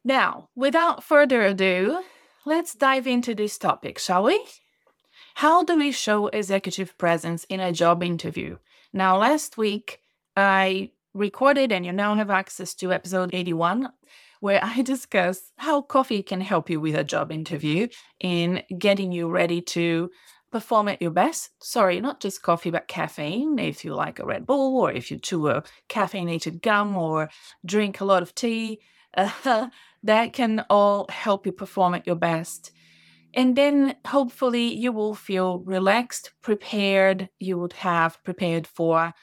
Now, 0.04 0.48
without 0.56 1.04
further 1.04 1.42
ado, 1.42 2.02
let's 2.46 2.74
dive 2.74 3.08
into 3.08 3.36
this 3.36 3.58
topic, 3.58 4.00
shall 4.00 4.24
we? 4.24 4.42
How 5.38 5.62
do 5.62 5.78
we 5.78 5.92
show 5.92 6.30
executive 6.30 6.98
presence 6.98 7.44
in 7.44 7.60
a 7.60 7.72
job 7.72 8.02
interview? 8.02 8.58
Now, 8.92 9.20
last 9.20 9.56
week 9.56 10.02
I 10.36 10.90
recorded, 11.14 11.72
and 11.72 11.86
you 11.86 11.92
now 11.92 12.16
have 12.16 12.32
access 12.32 12.74
to 12.74 12.92
episode 12.92 13.36
81, 13.36 13.88
where 14.40 14.60
I 14.64 14.82
discuss 14.94 15.52
how 15.58 15.84
coffee 15.84 16.24
can 16.24 16.42
help 16.42 16.72
you 16.72 16.82
with 16.82 16.96
a 16.96 17.04
job 17.04 17.32
interview 17.32 17.88
in 18.20 18.64
getting 18.80 19.12
you 19.12 19.30
ready 19.30 19.62
to 19.78 20.10
perform 20.52 20.88
at 20.88 21.04
your 21.04 21.12
best. 21.12 21.52
Sorry, 21.64 22.02
not 22.02 22.20
just 22.20 22.42
coffee, 22.42 22.72
but 22.72 22.88
caffeine. 22.88 23.60
If 23.60 23.86
you 23.86 23.94
like 23.94 24.18
a 24.18 24.26
Red 24.26 24.48
Bull, 24.48 24.82
or 24.82 24.92
if 24.92 25.12
you 25.12 25.20
chew 25.20 25.50
a 25.50 25.64
caffeinated 25.88 26.64
gum, 26.64 26.98
or 26.98 27.30
drink 27.64 28.02
a 28.02 28.06
lot 28.06 28.24
of 28.24 28.34
tea, 28.34 28.80
uh, 29.16 29.68
that 30.02 30.34
can 30.34 30.66
all 30.68 31.06
help 31.10 31.46
you 31.46 31.52
perform 31.52 31.94
at 31.94 32.08
your 32.08 32.16
best. 32.16 32.72
And 33.38 33.56
then 33.56 33.96
hopefully 34.08 34.74
you 34.74 34.92
will 34.92 35.14
feel 35.14 35.60
relaxed, 35.60 36.32
prepared. 36.42 37.30
You 37.40 37.60
would 37.60 37.74
have 37.74 38.22
prepared 38.24 38.66
for 38.66 39.14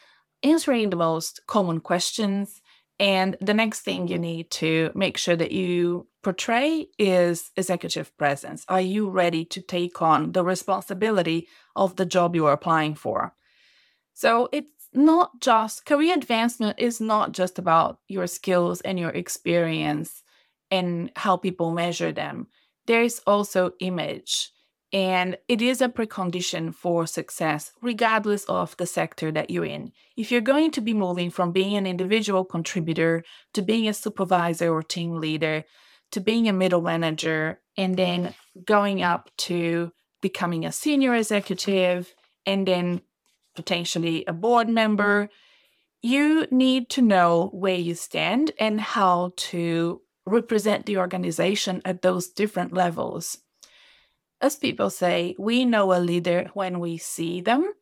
answering 0.45 0.91
the 0.91 0.97
most 0.97 1.41
common 1.49 1.81
questions. 1.81 2.63
And 3.01 3.37
the 3.41 3.55
next 3.55 3.81
thing 3.81 4.07
you 4.07 4.21
need 4.21 4.53
to 4.53 4.93
make 4.95 5.19
sure 5.19 5.35
that 5.35 5.51
you 5.51 6.07
portray 6.23 6.87
is 6.97 7.51
executive 7.57 8.17
presence. 8.17 8.65
Are 8.69 8.81
you 8.81 9.11
ready 9.11 9.45
to 9.47 9.61
take 9.61 10.01
on 10.01 10.31
the 10.31 10.45
responsibility 10.45 11.49
of 11.75 11.97
the 11.97 12.07
job 12.07 12.37
you 12.37 12.47
are 12.47 12.53
applying 12.53 12.95
for? 12.95 13.35
So 14.13 14.49
it's 14.53 14.91
not 14.93 15.41
just 15.41 15.87
career 15.87 16.15
advancement 16.15 16.79
is 16.79 17.01
not 17.01 17.33
just 17.33 17.59
about 17.59 17.99
your 18.07 18.29
skills 18.29 18.81
and 18.83 18.97
your 18.97 19.11
experience 19.11 20.23
and 20.71 21.11
how 21.17 21.37
people 21.37 21.73
measure 21.73 22.13
them. 22.13 22.47
There 22.87 23.03
is 23.03 23.21
also 23.27 23.73
image. 23.81 24.51
And 24.93 25.39
it 25.49 25.61
is 25.61 25.81
a 25.81 25.89
precondition 25.89 26.73
for 26.73 27.05
success, 27.07 27.73
regardless 27.83 28.45
of 28.45 28.77
the 28.77 28.87
sector 28.87 29.33
that 29.33 29.51
you're 29.51 29.65
in. 29.65 29.91
If 30.17 30.31
you're 30.31 30.41
going 30.41 30.71
to 30.71 30.81
be 30.81 30.95
moving 30.95 31.31
from 31.31 31.51
being 31.51 31.77
an 31.77 31.85
individual 31.85 32.45
contributor 32.45 33.25
to 33.55 33.63
being 33.63 33.89
a 33.89 33.95
supervisor 33.95 34.73
or 34.73 34.85
team 34.85 35.17
leader, 35.21 35.65
to 36.13 36.21
being 36.21 36.49
a 36.49 36.53
middle 36.53 36.81
manager 36.81 37.61
and 37.77 37.97
then 37.97 38.35
going 38.65 39.03
up 39.03 39.31
to 39.37 39.91
becoming 40.23 40.65
a 40.65 40.71
senior 40.71 41.13
executive 41.17 42.15
and 42.47 42.69
then 42.69 43.01
potentially 43.57 44.25
a 44.29 44.33
board 44.33 44.69
member, 44.69 45.29
you 46.03 46.47
need 46.53 46.89
to 46.91 47.03
know 47.03 47.51
where 47.53 47.75
you 47.75 47.97
stand 47.97 48.53
and 48.61 48.81
how 48.81 49.33
to 49.37 50.01
represent 50.27 50.87
the 50.87 50.99
organization 50.99 51.83
at 51.85 52.03
those 52.03 52.29
different 52.29 52.73
levels. 52.73 53.39
As 54.41 54.57
people 54.57 54.91
say, 54.91 55.35
we 55.39 55.65
know 55.65 55.93
a 55.93 56.01
leader 56.01 56.51
when 56.55 56.81
we 56.81 56.99
see 56.99 57.41
them. 57.41 57.73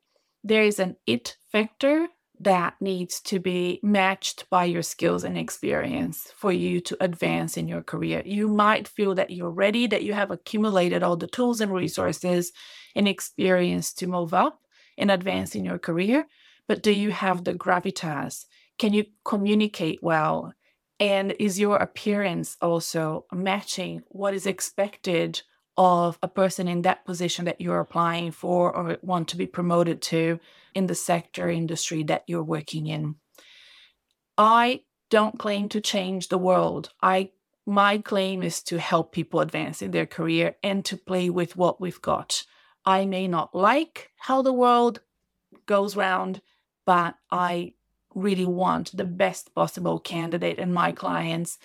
There 0.45 0.63
is 0.63 0.79
an 0.79 0.97
it 1.07 1.37
factor 1.51 2.09
that 2.41 2.75
needs 2.81 3.21
to 3.21 3.39
be 3.39 3.79
matched 3.83 4.49
by 4.51 4.65
your 4.65 4.83
skills 4.83 5.23
and 5.23 5.39
experience 5.39 6.33
for 6.37 6.51
you 6.53 6.81
to 6.81 6.97
advance 7.01 7.57
in 7.57 7.69
your 7.69 7.83
career. 7.83 8.23
You 8.25 8.49
might 8.49 8.89
feel 8.89 9.15
that 9.15 9.31
you're 9.31 9.51
ready, 9.51 9.87
that 9.87 10.03
you 10.03 10.13
have 10.13 10.33
accumulated 10.33 11.03
all 11.03 11.17
the 11.17 11.29
tools 11.29 11.61
and 11.61 11.73
resources 11.73 12.53
and 12.97 13.07
experience 13.07 13.93
to 13.95 14.09
move 14.09 14.35
up 14.35 14.61
and 14.99 15.11
advance 15.11 15.55
in 15.55 15.65
your 15.65 15.79
career, 15.79 16.27
but 16.67 16.83
do 16.83 16.91
you 16.91 17.11
have 17.11 17.45
the 17.45 17.55
gravitas? 17.55 18.47
Can 18.79 18.93
you 18.93 19.05
communicate 19.25 20.01
well? 20.03 20.53
And 21.03 21.35
is 21.41 21.59
your 21.59 21.79
appearance 21.79 22.57
also 22.63 23.27
matching 23.33 24.05
what 24.07 24.35
is 24.35 24.47
expected 24.47 25.43
of 25.77 26.17
a 26.23 26.29
person 26.29 26.69
in 26.69 26.83
that 26.83 27.05
position 27.05 27.47
that 27.47 27.61
you're 27.61 27.81
applying 27.81 28.31
for 28.31 28.71
or 28.75 28.99
want 29.03 29.27
to 29.29 29.37
be 29.37 29.47
promoted 29.47 30.01
to 30.03 30.39
in 30.77 30.87
the 30.87 30.95
sector 30.95 31.51
industry 31.51 32.05
that 32.05 32.23
you're 32.29 32.45
working 32.45 32.87
in. 32.87 33.17
I 34.39 34.83
don't 35.11 35.41
claim 35.41 35.69
to 35.71 35.81
change 35.81 36.29
the 36.29 36.39
world. 36.39 36.91
I 37.03 37.33
my 37.67 37.99
claim 37.99 38.45
is 38.45 38.63
to 38.65 38.79
help 38.79 39.11
people 39.11 39.41
advance 39.41 39.83
in 39.83 39.91
their 39.91 40.07
career 40.07 40.55
and 40.63 40.85
to 40.85 40.97
play 40.97 41.31
with 41.31 41.57
what 41.57 41.81
we've 41.81 42.03
got. 42.03 42.45
I 42.85 43.07
may 43.07 43.27
not 43.27 43.57
like 43.57 44.11
how 44.19 44.43
the 44.43 44.53
world 44.53 45.01
goes 45.67 45.97
round, 45.97 46.43
but 46.87 47.17
I 47.29 47.75
really 48.15 48.47
want 48.47 48.97
the 48.97 49.05
best 49.05 49.55
possible 49.55 49.99
candidate 49.99 50.59
and 50.59 50.73
my 50.73 50.93
clients 50.93 51.59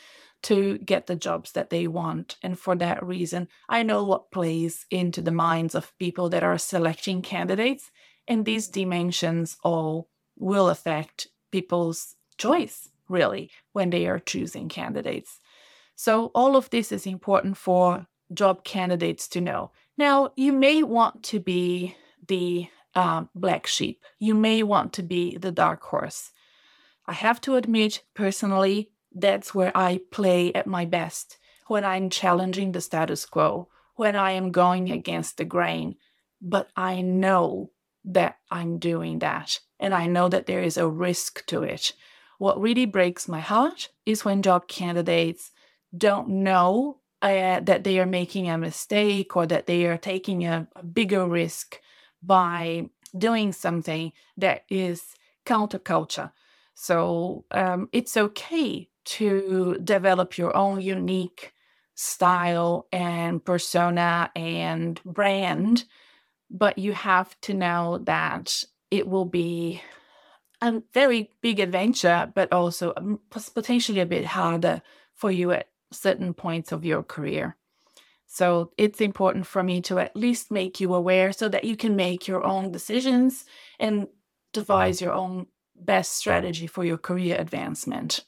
to 0.44 0.78
get 0.80 1.08
the 1.08 1.16
jobs 1.16 1.52
that 1.54 1.70
they 1.70 1.88
want. 1.88 2.38
And 2.44 2.60
for 2.60 2.76
that 2.76 3.04
reason, 3.04 3.48
I 3.68 3.84
know 3.84 4.04
what 4.04 4.32
plays 4.32 4.86
into 4.92 5.22
the 5.22 5.32
minds 5.32 5.76
of 5.76 5.98
people 5.98 6.30
that 6.30 6.44
are 6.44 6.58
selecting 6.58 7.22
candidates. 7.22 7.92
And 8.28 8.46
these 8.46 8.68
dimensions 8.68 9.58
all 9.64 10.10
will 10.38 10.70
affect 10.70 11.28
people's 11.52 12.16
choice, 12.38 12.90
really, 13.10 13.50
when 13.74 13.90
they 13.90 14.06
are 14.08 14.20
choosing 14.20 14.70
candidates. 14.70 15.40
So, 15.96 16.28
all 16.36 16.56
of 16.56 16.70
this 16.70 16.92
is 16.92 17.08
important 17.08 17.58
for 17.58 18.06
job 18.34 18.64
candidates 18.64 19.28
to 19.30 19.42
know. 19.42 19.72
Now, 19.98 20.32
you 20.36 20.54
may 20.54 20.84
want 20.84 21.24
to 21.24 21.40
be 21.40 21.96
the 22.28 22.68
uh, 22.94 23.26
black 23.34 23.66
sheep, 23.66 24.04
you 24.20 24.36
may 24.36 24.64
want 24.64 24.94
to 24.94 25.04
be 25.04 25.38
the 25.38 25.52
dark 25.52 25.82
horse. 25.84 26.32
I 27.08 27.14
have 27.14 27.40
to 27.42 27.56
admit, 27.56 28.04
personally, 28.14 28.92
that's 29.14 29.56
where 29.56 29.72
I 29.76 30.02
play 30.12 30.54
at 30.54 30.68
my 30.68 30.86
best 30.86 31.38
when 31.68 31.84
I'm 31.84 32.10
challenging 32.10 32.72
the 32.72 32.82
status 32.82 33.26
quo, 33.26 33.70
when 33.96 34.16
I 34.16 34.32
am 34.32 34.52
going 34.52 34.92
against 34.92 35.38
the 35.38 35.46
grain. 35.46 35.96
But 36.42 36.70
I 36.76 37.02
know 37.02 37.72
that 38.06 38.38
I'm 38.52 38.78
doing 38.78 39.20
that, 39.20 39.60
and 39.80 39.94
I 39.94 40.08
know 40.08 40.30
that 40.30 40.46
there 40.46 40.62
is 40.62 40.78
a 40.78 40.88
risk 40.88 41.46
to 41.48 41.64
it. 41.64 41.94
What 42.38 42.62
really 42.62 42.86
breaks 42.86 43.28
my 43.28 43.40
heart 43.40 43.90
is 44.06 44.24
when 44.24 44.42
job 44.42 44.68
candidates 44.68 45.52
don't 45.98 46.30
know 46.30 47.00
uh, 47.22 47.60
that 47.62 47.84
they 47.84 48.00
are 48.00 48.06
making 48.06 48.50
a 48.50 48.58
mistake 48.58 49.36
or 49.36 49.48
that 49.48 49.66
they 49.66 49.86
are 49.86 49.98
taking 49.98 50.46
a, 50.46 50.68
a 50.76 50.84
bigger 50.84 51.28
risk 51.28 51.80
by 52.22 52.90
doing 53.18 53.52
something 53.52 54.12
that 54.38 54.66
is 54.70 55.16
counterculture. 55.46 56.32
So 56.80 57.44
um, 57.50 57.90
it's 57.92 58.16
okay 58.16 58.88
to 59.06 59.80
develop 59.84 60.38
your 60.38 60.56
own 60.56 60.80
unique 60.80 61.54
style 61.96 62.88
and 62.92 63.44
persona 63.44 64.30
and 64.36 65.02
brand, 65.04 65.86
but 66.52 66.78
you 66.78 66.94
have 66.94 67.36
to 67.42 67.56
know 67.56 67.98
that 68.04 68.64
it 68.92 69.08
will 69.08 69.26
be 69.26 69.82
a 70.62 70.84
very 70.94 71.32
big 71.42 71.60
adventure, 71.60 72.32
but 72.36 72.54
also 72.54 72.94
um, 72.96 73.22
potentially 73.32 74.00
a 74.00 74.06
bit 74.06 74.26
harder 74.26 74.84
for 75.16 75.32
you 75.32 75.50
at 75.54 75.70
certain 75.92 76.32
points 76.32 76.72
of 76.72 76.86
your 76.86 77.02
career. 77.02 77.58
So 78.28 78.72
it's 78.78 79.02
important 79.02 79.48
for 79.48 79.64
me 79.64 79.82
to 79.82 79.98
at 79.98 80.16
least 80.16 80.52
make 80.52 80.80
you 80.80 80.94
aware 80.94 81.34
so 81.34 81.50
that 81.50 81.64
you 81.64 81.76
can 81.76 81.96
make 81.96 82.28
your 82.28 82.46
own 82.46 82.72
decisions 82.72 83.46
and 83.80 84.08
devise 84.54 85.02
your 85.02 85.14
own 85.14 85.48
best 85.80 86.14
strategy 86.14 86.68
for 86.68 86.84
your 86.84 86.98
career 86.98 87.36
advancement. 87.40 88.26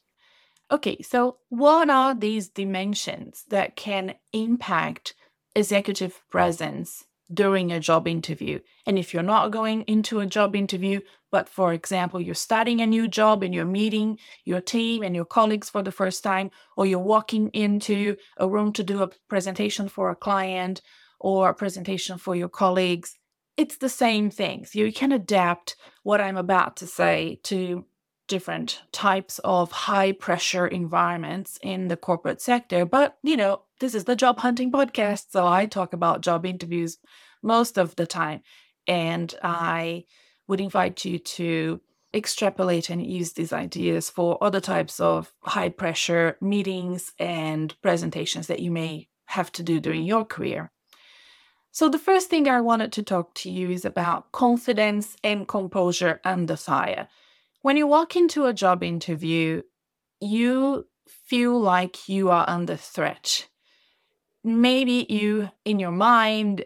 Okay, 0.71 1.01
so 1.01 1.37
what 1.49 1.89
are 1.89 2.13
these 2.13 2.47
dimensions 2.47 3.43
that 3.49 3.75
can 3.75 4.15
impact 4.33 5.15
executive 5.55 6.21
presence 6.29 7.05
during 7.33 7.71
a 7.71 7.79
job 7.79 8.07
interview? 8.07 8.59
And 8.85 8.99
if 8.99 9.13
you're 9.13 9.23
not 9.23 9.51
going 9.51 9.81
into 9.83 10.19
a 10.19 10.27
job 10.27 10.55
interview, 10.55 11.01
but 11.31 11.49
for 11.49 11.73
example, 11.73 12.21
you're 12.21 12.35
starting 12.35 12.81
a 12.81 12.87
new 12.87 13.07
job 13.07 13.43
and 13.43 13.53
you're 13.53 13.65
meeting 13.65 14.17
your 14.45 14.61
team 14.61 15.03
and 15.03 15.15
your 15.15 15.25
colleagues 15.25 15.69
for 15.69 15.83
the 15.83 15.91
first 15.91 16.23
time, 16.23 16.51
or 16.77 16.85
you're 16.85 16.99
walking 16.99 17.49
into 17.49 18.15
a 18.37 18.47
room 18.47 18.73
to 18.73 18.83
do 18.83 19.03
a 19.03 19.09
presentation 19.27 19.89
for 19.89 20.09
a 20.09 20.15
client 20.15 20.81
or 21.19 21.49
a 21.49 21.53
presentation 21.53 22.17
for 22.17 22.35
your 22.35 22.49
colleagues, 22.49 23.18
it's 23.59 23.75
the 23.75 23.89
same 23.89 24.29
things. 24.29 24.73
You 24.73 24.93
can 24.93 25.11
adapt 25.11 25.75
what 26.03 26.21
I'm 26.21 26.37
about 26.37 26.77
to 26.77 26.87
say 26.87 27.41
to 27.43 27.83
different 28.29 28.81
types 28.93 29.37
of 29.39 29.69
high 29.69 30.13
pressure 30.13 30.65
environments 30.65 31.59
in 31.61 31.89
the 31.89 31.97
corporate 31.97 32.41
sector. 32.41 32.85
But, 32.85 33.17
you 33.21 33.35
know, 33.35 33.63
this 33.81 33.95
is 33.95 34.05
the 34.05 34.15
job 34.15 34.39
hunting 34.39 34.71
podcast. 34.71 35.31
So 35.31 35.45
I 35.45 35.65
talk 35.65 35.91
about 35.91 36.21
job 36.21 36.45
interviews 36.45 36.99
most 37.43 37.77
of 37.77 37.97
the 37.97 38.07
time. 38.07 38.43
And 38.87 39.35
I 39.43 40.05
would 40.47 40.61
invite 40.61 41.03
you 41.03 41.19
to 41.19 41.81
extrapolate 42.13 42.89
and 42.89 43.05
use 43.05 43.33
these 43.33 43.51
ideas 43.51 44.09
for 44.09 44.41
other 44.41 44.61
types 44.61 45.01
of 45.01 45.33
high 45.41 45.69
pressure 45.69 46.37
meetings 46.39 47.11
and 47.19 47.75
presentations 47.81 48.47
that 48.47 48.61
you 48.61 48.71
may 48.71 49.09
have 49.25 49.51
to 49.51 49.63
do 49.63 49.81
during 49.81 50.05
your 50.05 50.23
career. 50.23 50.71
So, 51.71 51.87
the 51.87 51.99
first 51.99 52.29
thing 52.29 52.47
I 52.47 52.61
wanted 52.61 52.91
to 52.93 53.03
talk 53.03 53.35
to 53.35 53.49
you 53.49 53.69
is 53.69 53.85
about 53.85 54.31
confidence 54.31 55.15
and 55.23 55.47
composure 55.47 56.19
under 56.23 56.55
fire. 56.55 57.07
When 57.61 57.77
you 57.77 57.87
walk 57.87 58.15
into 58.15 58.45
a 58.45 58.53
job 58.53 58.83
interview, 58.83 59.61
you 60.19 60.87
feel 61.07 61.59
like 61.59 62.09
you 62.09 62.29
are 62.29 62.45
under 62.47 62.75
threat. 62.75 63.47
Maybe 64.43 65.05
you, 65.09 65.49
in 65.65 65.79
your 65.79 65.91
mind, 65.91 66.65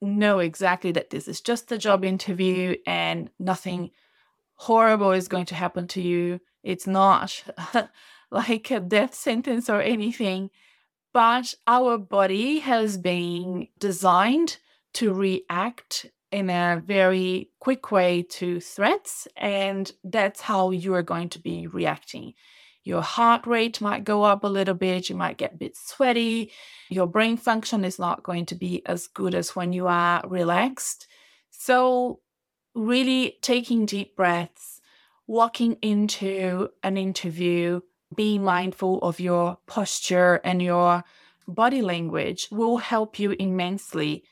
know 0.00 0.38
exactly 0.38 0.92
that 0.92 1.10
this 1.10 1.28
is 1.28 1.40
just 1.40 1.70
a 1.72 1.78
job 1.78 2.04
interview 2.04 2.76
and 2.86 3.30
nothing 3.38 3.90
horrible 4.54 5.12
is 5.12 5.28
going 5.28 5.46
to 5.46 5.54
happen 5.54 5.86
to 5.88 6.00
you. 6.00 6.40
It's 6.62 6.86
not 6.86 7.42
like 8.30 8.70
a 8.70 8.80
death 8.80 9.14
sentence 9.14 9.68
or 9.68 9.80
anything, 9.80 10.50
but 11.12 11.54
our 11.66 11.98
body 11.98 12.60
has 12.60 12.96
been 12.96 13.68
designed 13.78 14.58
to 14.94 15.12
react 15.12 16.06
in 16.30 16.48
a 16.48 16.82
very 16.84 17.50
quick 17.58 17.90
way 17.90 18.22
to 18.22 18.60
threats, 18.60 19.26
and 19.36 19.90
that's 20.04 20.40
how 20.40 20.70
you 20.70 20.94
are 20.94 21.02
going 21.02 21.28
to 21.30 21.38
be 21.40 21.66
reacting. 21.66 22.34
Your 22.84 23.02
heart 23.02 23.46
rate 23.46 23.80
might 23.80 24.04
go 24.04 24.22
up 24.22 24.44
a 24.44 24.48
little 24.48 24.74
bit, 24.74 25.10
you 25.10 25.16
might 25.16 25.36
get 25.36 25.54
a 25.54 25.58
bit 25.58 25.76
sweaty, 25.76 26.52
your 26.88 27.06
brain 27.06 27.36
function 27.36 27.84
is 27.84 27.98
not 27.98 28.22
going 28.22 28.46
to 28.46 28.54
be 28.54 28.82
as 28.86 29.06
good 29.08 29.34
as 29.34 29.54
when 29.54 29.72
you 29.72 29.86
are 29.86 30.22
relaxed. 30.26 31.06
So, 31.50 32.20
really 32.74 33.38
taking 33.42 33.84
deep 33.84 34.16
breaths, 34.16 34.80
walking 35.26 35.74
into 35.82 36.70
an 36.82 36.96
interview, 36.96 37.80
being 38.14 38.42
mindful 38.42 38.98
of 39.00 39.20
your 39.20 39.58
posture 39.66 40.40
and 40.44 40.60
your 40.62 41.04
body 41.46 41.82
language 41.82 42.48
will 42.50 42.78
help 42.78 43.18
you 43.18 43.32
immensely 43.32 44.24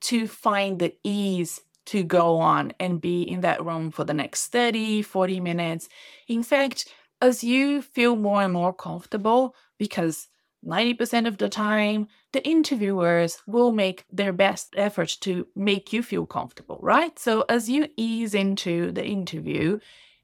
to 0.00 0.26
find 0.26 0.78
the 0.78 0.94
ease 1.04 1.60
to 1.84 2.02
go 2.02 2.36
on 2.38 2.72
and 2.78 3.00
be 3.00 3.22
in 3.22 3.40
that 3.40 3.64
room 3.64 3.90
for 3.90 4.04
the 4.04 4.14
next 4.14 4.48
30, 4.48 5.02
40 5.02 5.40
minutes. 5.40 5.88
In 6.28 6.42
fact, 6.42 6.92
as 7.20 7.42
you 7.42 7.82
feel 7.82 8.16
more 8.16 8.42
and 8.42 8.52
more 8.52 8.72
comfortable, 8.72 9.54
because 9.78 10.28
90% 10.64 11.26
of 11.26 11.38
the 11.38 11.48
time, 11.48 12.06
the 12.32 12.44
interviewers 12.46 13.42
will 13.46 13.72
make 13.72 14.04
their 14.12 14.32
best 14.32 14.74
effort 14.76 15.16
to 15.20 15.46
make 15.56 15.92
you 15.92 16.02
feel 16.02 16.24
comfortable, 16.24 16.78
right? 16.80 17.18
So, 17.18 17.44
as 17.48 17.68
you 17.68 17.88
ease 17.96 18.34
into 18.34 18.92
the 18.92 19.04
interview, 19.04 19.80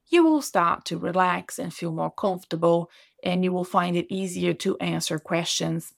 you 0.09 0.23
will 0.23 0.41
start 0.41 0.85
to 0.85 0.97
relax 0.97 1.59
and 1.59 1.73
feel 1.73 1.91
more 1.91 2.11
comfortable, 2.11 2.89
and 3.23 3.43
you 3.43 3.51
will 3.51 3.63
find 3.63 3.95
it 3.95 4.13
easier 4.13 4.53
to 4.55 4.77
answer 4.79 5.19
questions 5.19 5.93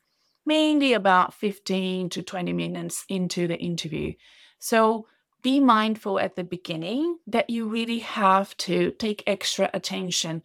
mainly 0.46 0.94
about 0.94 1.34
15 1.34 2.10
to 2.10 2.22
20 2.22 2.54
minutes 2.54 3.06
into 3.10 3.48
the 3.48 3.58
interview. 3.58 4.14
So 4.60 5.08
be 5.42 5.60
mindful 5.60 6.20
at 6.20 6.36
the 6.36 6.44
beginning 6.44 7.18
that 7.28 7.50
you 7.50 7.68
really 7.68 8.00
have 8.00 8.56
to 8.58 8.92
take 8.92 9.24
extra 9.26 9.70
attention 9.74 10.44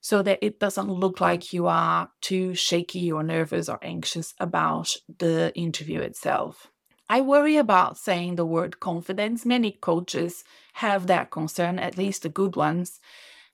so 0.00 0.20
that 0.22 0.40
it 0.42 0.58
doesn't 0.58 0.90
look 0.90 1.20
like 1.20 1.52
you 1.52 1.66
are 1.68 2.10
too 2.20 2.54
shaky 2.54 3.12
or 3.12 3.22
nervous 3.22 3.68
or 3.68 3.78
anxious 3.82 4.34
about 4.40 4.96
the 5.18 5.52
interview 5.54 6.00
itself. 6.00 6.71
I 7.12 7.20
worry 7.20 7.58
about 7.58 7.98
saying 7.98 8.36
the 8.36 8.46
word 8.46 8.80
confidence. 8.80 9.44
Many 9.44 9.72
coaches 9.72 10.44
have 10.72 11.08
that 11.08 11.30
concern, 11.30 11.78
at 11.78 11.98
least 11.98 12.22
the 12.22 12.30
good 12.30 12.56
ones, 12.56 13.00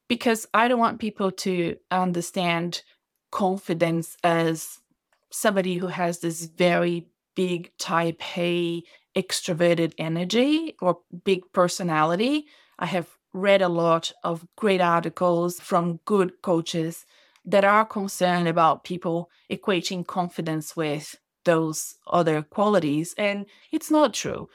because 0.07 0.47
I 0.55 0.69
don't 0.69 0.79
want 0.79 1.01
people 1.01 1.33
to 1.33 1.77
understand 1.91 2.83
confidence 3.33 4.17
as 4.23 4.79
somebody 5.33 5.79
who 5.79 5.89
has 5.89 6.21
this 6.21 6.45
very 6.45 7.09
big 7.35 7.77
type 7.79 8.23
A 8.39 8.85
extroverted 9.17 9.93
energy 9.99 10.77
or 10.81 11.01
big 11.25 11.53
personality. 11.53 12.47
I 12.79 12.87
have 12.87 13.09
read 13.33 13.61
a 13.61 13.69
lot 13.69 14.13
of 14.23 14.47
great 14.55 14.81
articles 14.81 15.59
from 15.59 15.99
good 16.05 16.43
coaches 16.43 17.05
that 17.45 17.65
are 17.65 17.85
concerned 17.85 18.47
about 18.47 18.85
people 18.85 19.31
equating 19.51 20.07
confidence 20.07 20.77
with 20.77 21.17
those 21.49 21.97
other 22.07 22.43
qualities. 22.43 23.15
And 23.19 23.47
it's 23.73 23.91
not 23.91 24.15
true. 24.15 24.49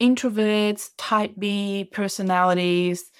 Introverts, 0.00 0.90
type 0.98 1.34
B 1.38 1.88
personalities 1.90 3.10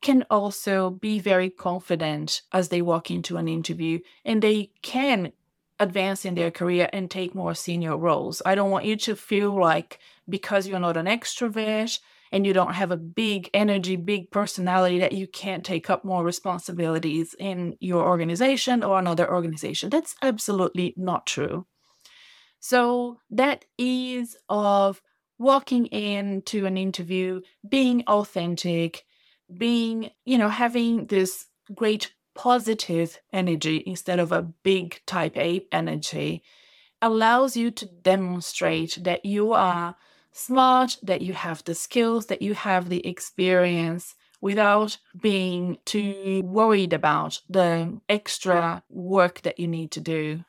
can 0.00 0.24
also 0.30 0.90
be 0.90 1.18
very 1.18 1.50
confident 1.50 2.42
as 2.52 2.68
they 2.68 2.80
walk 2.80 3.10
into 3.10 3.36
an 3.36 3.48
interview 3.48 3.98
and 4.24 4.40
they 4.40 4.70
can 4.82 5.32
advance 5.78 6.24
in 6.24 6.34
their 6.34 6.50
career 6.50 6.88
and 6.92 7.10
take 7.10 7.34
more 7.34 7.54
senior 7.54 7.96
roles. 7.96 8.40
I 8.46 8.54
don't 8.54 8.70
want 8.70 8.84
you 8.84 8.96
to 8.96 9.16
feel 9.16 9.58
like 9.58 9.98
because 10.28 10.66
you're 10.66 10.78
not 10.78 10.96
an 10.96 11.06
extrovert 11.06 11.98
and 12.32 12.46
you 12.46 12.52
don't 12.52 12.74
have 12.74 12.92
a 12.92 12.96
big 12.96 13.50
energy, 13.52 13.96
big 13.96 14.30
personality, 14.30 15.00
that 15.00 15.12
you 15.12 15.26
can't 15.26 15.64
take 15.64 15.90
up 15.90 16.04
more 16.04 16.22
responsibilities 16.22 17.34
in 17.38 17.76
your 17.80 18.06
organization 18.06 18.84
or 18.84 18.98
another 18.98 19.28
organization. 19.30 19.90
That's 19.90 20.14
absolutely 20.22 20.94
not 20.96 21.26
true. 21.26 21.66
So, 22.60 23.18
that 23.30 23.64
ease 23.78 24.36
of 24.48 25.00
walking 25.38 25.86
into 25.86 26.66
an 26.66 26.76
interview, 26.76 27.40
being 27.66 28.04
authentic, 28.06 29.04
being, 29.56 30.10
you 30.26 30.36
know, 30.36 30.50
having 30.50 31.06
this 31.06 31.46
great 31.74 32.12
positive 32.34 33.18
energy 33.32 33.82
instead 33.86 34.18
of 34.18 34.30
a 34.30 34.42
big 34.42 35.00
type 35.06 35.36
A 35.36 35.66
energy 35.72 36.42
allows 37.02 37.56
you 37.56 37.70
to 37.70 37.86
demonstrate 37.86 38.98
that 39.02 39.24
you 39.24 39.52
are 39.52 39.96
smart, 40.32 40.98
that 41.02 41.22
you 41.22 41.32
have 41.32 41.64
the 41.64 41.74
skills, 41.74 42.26
that 42.26 42.42
you 42.42 42.54
have 42.54 42.88
the 42.88 43.06
experience 43.06 44.14
without 44.40 44.98
being 45.20 45.78
too 45.84 46.42
worried 46.44 46.92
about 46.92 47.40
the 47.48 48.00
extra 48.08 48.82
work 48.88 49.40
that 49.42 49.58
you 49.58 49.66
need 49.66 49.90
to 49.92 50.00
do. 50.00 50.44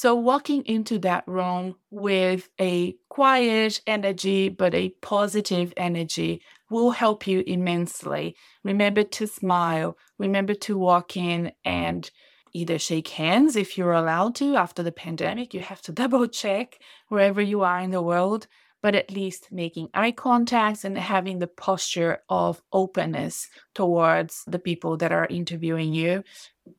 So, 0.00 0.14
walking 0.14 0.62
into 0.64 1.00
that 1.00 1.26
room 1.26 1.74
with 1.90 2.50
a 2.60 2.94
quiet 3.08 3.80
energy, 3.84 4.48
but 4.48 4.72
a 4.72 4.90
positive 5.02 5.74
energy 5.76 6.40
will 6.70 6.92
help 6.92 7.26
you 7.26 7.42
immensely. 7.44 8.36
Remember 8.62 9.02
to 9.02 9.26
smile, 9.26 9.98
remember 10.16 10.54
to 10.54 10.78
walk 10.78 11.16
in 11.16 11.50
and 11.64 12.08
either 12.52 12.78
shake 12.78 13.08
hands 13.08 13.56
if 13.56 13.76
you're 13.76 13.90
allowed 13.90 14.36
to 14.36 14.54
after 14.54 14.84
the 14.84 14.92
pandemic. 14.92 15.52
You 15.52 15.62
have 15.62 15.82
to 15.82 15.92
double 16.00 16.28
check 16.28 16.78
wherever 17.08 17.42
you 17.42 17.62
are 17.62 17.80
in 17.80 17.90
the 17.90 18.00
world, 18.00 18.46
but 18.82 18.94
at 18.94 19.10
least 19.10 19.50
making 19.50 19.88
eye 19.92 20.12
contact 20.12 20.84
and 20.84 20.96
having 20.96 21.38
the 21.38 21.46
posture 21.46 22.22
of 22.28 22.62
openness 22.72 23.48
towards 23.74 24.44
the 24.46 24.58
people 24.58 24.96
that 24.96 25.12
are 25.12 25.26
interviewing 25.26 25.92
you 25.92 26.22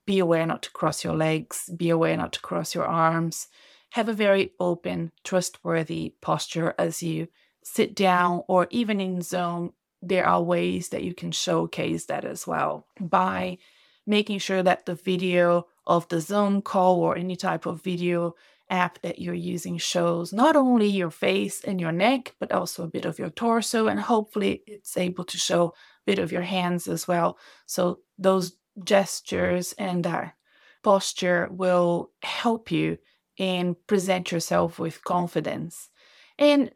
be 0.05 0.19
aware 0.19 0.45
not 0.45 0.63
to 0.63 0.71
cross 0.71 1.03
your 1.03 1.15
legs, 1.15 1.69
be 1.75 1.89
aware 1.89 2.15
not 2.15 2.33
to 2.33 2.41
cross 2.41 2.75
your 2.75 2.85
arms, 2.85 3.47
have 3.91 4.09
a 4.09 4.13
very 4.13 4.51
open, 4.59 5.11
trustworthy 5.23 6.13
posture 6.21 6.75
as 6.77 7.01
you 7.01 7.27
sit 7.63 7.95
down 7.95 8.43
or 8.47 8.67
even 8.69 8.99
in 8.99 9.21
Zoom. 9.21 9.73
There 10.01 10.25
are 10.25 10.41
ways 10.41 10.89
that 10.89 11.03
you 11.03 11.13
can 11.13 11.31
showcase 11.31 12.05
that 12.05 12.23
as 12.23 12.47
well 12.47 12.87
by 12.99 13.57
making 14.05 14.39
sure 14.39 14.63
that 14.63 14.85
the 14.85 14.95
video 14.95 15.67
of 15.85 16.07
the 16.07 16.21
Zoom 16.21 16.61
call 16.61 16.99
or 16.99 17.17
any 17.17 17.35
type 17.35 17.65
of 17.65 17.81
video 17.81 18.35
app 18.69 19.01
that 19.01 19.19
you're 19.19 19.33
using 19.33 19.77
shows 19.77 20.31
not 20.31 20.55
only 20.55 20.87
your 20.87 21.09
face 21.11 21.63
and 21.63 21.79
your 21.81 21.91
neck, 21.91 22.35
but 22.39 22.51
also 22.51 22.83
a 22.83 22.87
bit 22.87 23.05
of 23.05 23.19
your 23.19 23.29
torso. 23.29 23.87
And 23.87 23.99
hopefully 23.99 24.63
it's 24.67 24.97
able 24.97 25.23
to 25.25 25.37
show 25.37 25.67
a 25.67 25.71
bit 26.05 26.19
of 26.19 26.31
your 26.31 26.43
hands 26.43 26.87
as 26.87 27.07
well. 27.07 27.37
So 27.65 27.99
those 28.17 28.53
gestures 28.83 29.73
and 29.73 30.03
that 30.05 30.35
posture 30.83 31.49
will 31.51 32.11
help 32.23 32.71
you 32.71 32.97
and 33.37 33.75
present 33.87 34.31
yourself 34.31 34.79
with 34.79 35.03
confidence. 35.03 35.89
And 36.37 36.71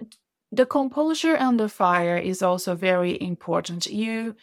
the 0.51 0.65
composure 0.65 1.35
under 1.37 1.67
fire 1.67 2.17
is 2.17 2.41
also 2.41 2.75
very 2.75 3.21
important. 3.21 3.87
You 3.87 4.35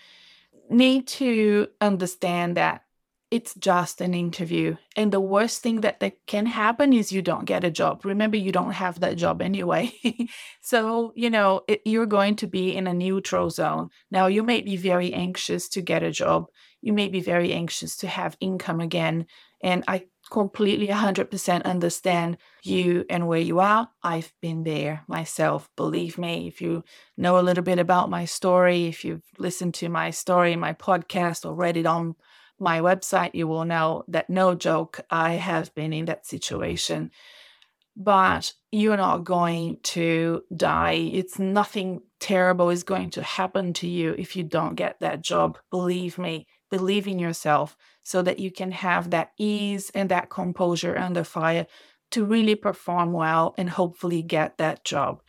need 0.68 1.06
to 1.08 1.68
understand 1.80 2.56
that 2.56 2.84
it's 3.30 3.54
just 3.54 4.00
an 4.00 4.12
interview. 4.12 4.76
And 4.96 5.12
the 5.12 5.20
worst 5.20 5.62
thing 5.62 5.82
that, 5.82 6.00
that 6.00 6.14
can 6.26 6.46
happen 6.46 6.92
is 6.92 7.12
you 7.12 7.22
don't 7.22 7.44
get 7.44 7.62
a 7.62 7.70
job. 7.70 8.04
Remember, 8.04 8.36
you 8.36 8.50
don't 8.50 8.72
have 8.72 9.00
that 9.00 9.16
job 9.16 9.40
anyway. 9.40 9.92
so, 10.60 11.12
you 11.14 11.30
know, 11.30 11.62
it, 11.68 11.80
you're 11.84 12.06
going 12.06 12.36
to 12.36 12.48
be 12.48 12.76
in 12.76 12.88
a 12.88 12.94
neutral 12.94 13.48
zone. 13.50 13.90
Now, 14.10 14.26
you 14.26 14.42
may 14.42 14.62
be 14.62 14.76
very 14.76 15.12
anxious 15.12 15.68
to 15.70 15.80
get 15.80 16.02
a 16.02 16.10
job. 16.10 16.46
You 16.82 16.92
may 16.92 17.08
be 17.08 17.20
very 17.20 17.52
anxious 17.52 17.96
to 17.98 18.08
have 18.08 18.36
income 18.40 18.80
again. 18.80 19.26
And 19.62 19.84
I 19.86 20.06
completely 20.30 20.88
100% 20.88 21.64
understand 21.64 22.38
you 22.62 23.04
and 23.10 23.28
where 23.28 23.40
you 23.40 23.60
are. 23.60 23.88
I've 24.02 24.32
been 24.40 24.64
there 24.64 25.04
myself. 25.06 25.68
Believe 25.76 26.18
me, 26.18 26.48
if 26.48 26.60
you 26.60 26.82
know 27.16 27.38
a 27.38 27.42
little 27.42 27.64
bit 27.64 27.78
about 27.78 28.10
my 28.10 28.24
story, 28.24 28.86
if 28.86 29.04
you've 29.04 29.22
listened 29.38 29.74
to 29.74 29.88
my 29.88 30.10
story, 30.10 30.56
my 30.56 30.72
podcast, 30.72 31.44
or 31.44 31.54
read 31.54 31.76
it 31.76 31.86
on 31.86 32.16
my 32.60 32.80
website, 32.80 33.34
you 33.34 33.46
will 33.48 33.64
know 33.64 34.04
that 34.08 34.30
no 34.30 34.54
joke, 34.54 35.00
I 35.10 35.34
have 35.34 35.74
been 35.74 35.92
in 35.92 36.04
that 36.06 36.26
situation. 36.26 37.10
But 37.96 38.52
you're 38.70 38.96
not 38.96 39.24
going 39.24 39.78
to 39.82 40.42
die. 40.56 41.10
It's 41.12 41.38
nothing 41.38 42.02
terrible 42.20 42.70
is 42.70 42.84
going 42.84 43.10
to 43.10 43.22
happen 43.22 43.72
to 43.74 43.88
you 43.88 44.14
if 44.16 44.36
you 44.36 44.44
don't 44.44 44.74
get 44.74 45.00
that 45.00 45.22
job. 45.22 45.58
Believe 45.70 46.16
me, 46.16 46.46
believe 46.70 47.08
in 47.08 47.18
yourself 47.18 47.76
so 48.02 48.22
that 48.22 48.38
you 48.38 48.50
can 48.50 48.72
have 48.72 49.10
that 49.10 49.32
ease 49.38 49.90
and 49.94 50.08
that 50.10 50.30
composure 50.30 50.96
under 50.96 51.24
fire 51.24 51.66
to 52.12 52.24
really 52.24 52.54
perform 52.54 53.12
well 53.12 53.54
and 53.58 53.70
hopefully 53.70 54.22
get 54.22 54.58
that 54.58 54.84
job. 54.84 55.22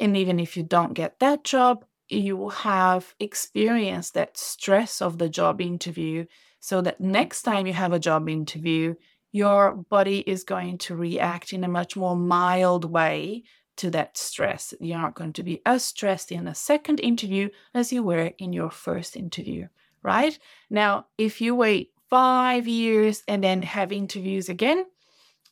And 0.00 0.16
even 0.16 0.38
if 0.38 0.56
you 0.56 0.62
don't 0.62 0.94
get 0.94 1.18
that 1.18 1.44
job, 1.44 1.84
you 2.08 2.36
will 2.36 2.50
have 2.50 3.14
experienced 3.20 4.14
that 4.14 4.38
stress 4.38 5.02
of 5.02 5.18
the 5.18 5.28
job 5.28 5.60
interview 5.60 6.24
so 6.60 6.80
that 6.82 7.00
next 7.00 7.42
time 7.42 7.66
you 7.66 7.72
have 7.72 7.92
a 7.92 7.98
job 7.98 8.28
interview, 8.28 8.94
your 9.32 9.74
body 9.74 10.20
is 10.20 10.44
going 10.44 10.78
to 10.78 10.96
react 10.96 11.52
in 11.52 11.64
a 11.64 11.68
much 11.68 11.96
more 11.96 12.16
mild 12.16 12.84
way 12.84 13.44
to 13.76 13.90
that 13.90 14.16
stress. 14.16 14.74
You 14.80 14.94
aren't 14.94 15.14
going 15.14 15.32
to 15.34 15.42
be 15.42 15.62
as 15.64 15.84
stressed 15.84 16.32
in 16.32 16.48
a 16.48 16.54
second 16.54 17.00
interview 17.00 17.48
as 17.74 17.92
you 17.92 18.02
were 18.02 18.32
in 18.38 18.52
your 18.52 18.70
first 18.70 19.16
interview, 19.16 19.68
right? 20.02 20.38
Now, 20.68 21.06
if 21.16 21.40
you 21.40 21.54
wait 21.54 21.92
five 22.10 22.66
years 22.66 23.22
and 23.28 23.42
then 23.44 23.62
have 23.62 23.92
interviews 23.92 24.48
again, 24.48 24.84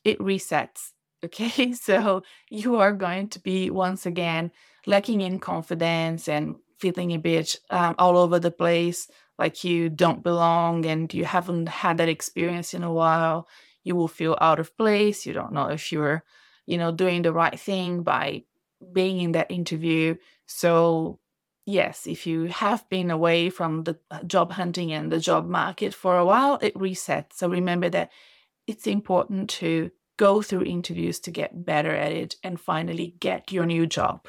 it 0.04 0.18
resets. 0.18 0.92
Okay, 1.24 1.72
so 1.72 2.22
you 2.50 2.76
are 2.76 2.92
going 2.92 3.28
to 3.30 3.40
be 3.40 3.70
once 3.70 4.04
again 4.04 4.52
lacking 4.86 5.22
in 5.22 5.40
confidence 5.40 6.28
and 6.28 6.56
feeling 6.78 7.12
a 7.12 7.18
bit 7.18 7.58
um, 7.70 7.94
all 7.98 8.18
over 8.18 8.38
the 8.38 8.50
place, 8.50 9.08
like 9.38 9.64
you 9.64 9.88
don't 9.88 10.22
belong 10.22 10.86
and 10.86 11.12
you 11.12 11.24
haven't 11.24 11.68
had 11.68 11.98
that 11.98 12.08
experience 12.08 12.74
in 12.74 12.82
a 12.82 12.92
while, 12.92 13.48
you 13.84 13.94
will 13.94 14.08
feel 14.08 14.36
out 14.40 14.58
of 14.58 14.76
place. 14.76 15.26
You 15.26 15.32
don't 15.32 15.52
know 15.52 15.68
if 15.68 15.92
you're, 15.92 16.24
you 16.66 16.78
know, 16.78 16.92
doing 16.92 17.22
the 17.22 17.32
right 17.32 17.58
thing 17.58 18.02
by 18.02 18.44
being 18.92 19.20
in 19.20 19.32
that 19.32 19.50
interview. 19.50 20.16
So, 20.46 21.20
yes, 21.66 22.06
if 22.06 22.26
you 22.26 22.44
have 22.44 22.88
been 22.88 23.10
away 23.10 23.50
from 23.50 23.84
the 23.84 23.98
uh, 24.10 24.22
job 24.22 24.52
hunting 24.52 24.92
and 24.92 25.12
the 25.12 25.20
job 25.20 25.46
market 25.46 25.94
for 25.94 26.16
a 26.16 26.24
while, 26.24 26.58
it 26.62 26.74
resets. 26.74 27.34
So, 27.34 27.48
remember 27.48 27.88
that 27.90 28.10
it's 28.66 28.86
important 28.86 29.50
to 29.50 29.90
go 30.16 30.42
through 30.42 30.64
interviews 30.64 31.20
to 31.20 31.30
get 31.30 31.64
better 31.64 31.94
at 31.94 32.12
it 32.12 32.36
and 32.42 32.58
finally 32.58 33.14
get 33.20 33.52
your 33.52 33.66
new 33.66 33.86
job. 33.86 34.28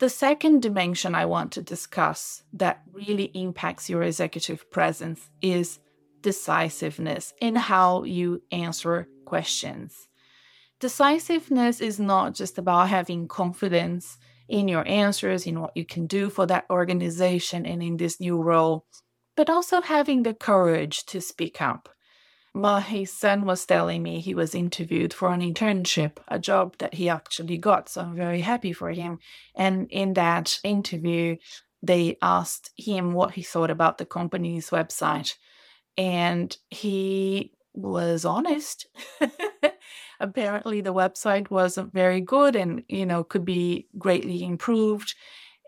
The 0.00 0.08
second 0.08 0.62
dimension 0.62 1.14
I 1.14 1.26
want 1.26 1.52
to 1.52 1.62
discuss 1.62 2.42
that 2.54 2.80
really 2.90 3.30
impacts 3.34 3.90
your 3.90 4.02
executive 4.02 4.70
presence 4.70 5.28
is 5.42 5.78
decisiveness 6.22 7.34
in 7.38 7.54
how 7.54 8.04
you 8.04 8.42
answer 8.50 9.08
questions. 9.26 10.08
Decisiveness 10.80 11.82
is 11.82 12.00
not 12.00 12.34
just 12.34 12.56
about 12.56 12.88
having 12.88 13.28
confidence 13.28 14.16
in 14.48 14.68
your 14.68 14.88
answers, 14.88 15.46
in 15.46 15.60
what 15.60 15.76
you 15.76 15.84
can 15.84 16.06
do 16.06 16.30
for 16.30 16.46
that 16.46 16.64
organization 16.70 17.66
and 17.66 17.82
in 17.82 17.98
this 17.98 18.18
new 18.18 18.40
role, 18.40 18.86
but 19.36 19.50
also 19.50 19.82
having 19.82 20.22
the 20.22 20.32
courage 20.32 21.04
to 21.04 21.20
speak 21.20 21.60
up 21.60 21.90
my 22.54 23.04
son 23.04 23.44
was 23.44 23.64
telling 23.64 24.02
me 24.02 24.20
he 24.20 24.34
was 24.34 24.54
interviewed 24.54 25.14
for 25.14 25.32
an 25.32 25.40
internship, 25.40 26.18
a 26.28 26.38
job 26.38 26.76
that 26.78 26.94
he 26.94 27.08
actually 27.08 27.58
got. 27.58 27.88
So 27.88 28.00
I'm 28.00 28.16
very 28.16 28.40
happy 28.40 28.72
for 28.72 28.90
him. 28.90 29.18
And 29.54 29.86
in 29.90 30.14
that 30.14 30.58
interview, 30.64 31.36
they 31.82 32.16
asked 32.20 32.70
him 32.76 33.12
what 33.12 33.32
he 33.32 33.42
thought 33.42 33.70
about 33.70 33.98
the 33.98 34.04
company's 34.04 34.70
website. 34.70 35.34
And 35.96 36.56
he 36.70 37.52
was 37.72 38.24
honest. 38.24 38.86
Apparently, 40.20 40.80
the 40.80 40.92
website 40.92 41.50
wasn't 41.50 41.94
very 41.94 42.20
good 42.20 42.56
and, 42.56 42.82
you 42.88 43.06
know, 43.06 43.24
could 43.24 43.44
be 43.44 43.86
greatly 43.96 44.44
improved. 44.44 45.14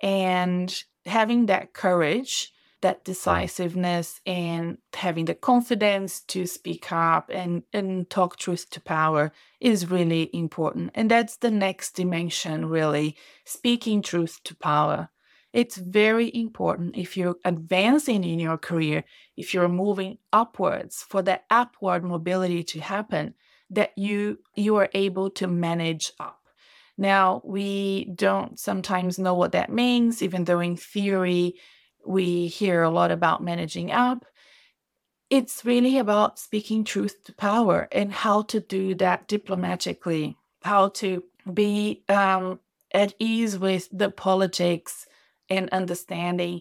And 0.03 0.75
having 1.07 1.47
that 1.47 1.73
courage 1.73 2.53
that 2.83 3.01
mm. 3.01 3.05
decisiveness 3.05 4.21
and 4.27 4.79
having 4.95 5.25
the 5.25 5.35
confidence 5.35 6.21
to 6.21 6.47
speak 6.47 6.93
up 6.93 7.31
and, 7.33 7.63
and 7.73 8.11
talk 8.11 8.37
truth 8.37 8.69
to 8.71 8.81
power 8.81 9.33
is 9.61 9.91
really 9.91 10.31
important. 10.33 10.91
And 10.95 11.11
that's 11.11 11.37
the 11.37 11.51
next 11.51 11.93
dimension, 11.93 12.67
really 12.67 13.17
speaking 13.45 14.03
truth 14.03 14.41
to 14.45 14.55
power. 14.55 15.09
It's 15.53 15.77
very 15.77 16.31
important 16.35 16.97
if 16.97 17.17
you're 17.17 17.37
advancing 17.45 18.25
in 18.25 18.39
your 18.39 18.57
career, 18.57 19.05
if 19.37 19.53
you're 19.53 19.69
moving 19.69 20.19
upwards 20.33 21.05
for 21.09 21.23
that 21.23 21.45
upward 21.51 22.05
mobility 22.05 22.63
to 22.63 22.81
happen, 22.81 23.35
that 23.69 23.93
you 23.97 24.39
you 24.55 24.77
are 24.77 24.89
able 24.95 25.31
to 25.31 25.47
manage 25.47 26.13
up. 26.19 26.41
Now, 26.97 27.43
we 27.45 28.13
don't 28.15 28.59
sometimes 28.59 29.19
know 29.19 29.35
what 29.35 29.53
that 29.53 29.73
means, 29.73 30.23
even 30.23 30.45
though 30.45 30.61
in 30.61 30.77
theory 30.77 31.55
we 32.07 32.47
hear 32.47 32.83
a 32.83 32.91
lot 32.91 33.11
about 33.11 33.43
managing 33.43 33.91
up. 33.91 34.25
It's 35.31 35.65
really 35.65 35.99
about 35.99 36.39
speaking 36.39 36.85
truth 36.85 37.25
to 37.25 37.35
power 37.35 37.89
and 37.91 38.13
how 38.13 38.43
to 38.43 38.61
do 38.61 38.95
that 38.97 39.29
diplomatically, 39.29 40.37
how 40.63 40.89
to 40.89 41.25
be 41.53 42.05
um, 42.09 42.61
at 42.93 43.15
ease 43.19 43.59
with 43.59 43.89
the 43.93 44.11
politics 44.11 45.07
and 45.49 45.71
understanding 45.71 46.61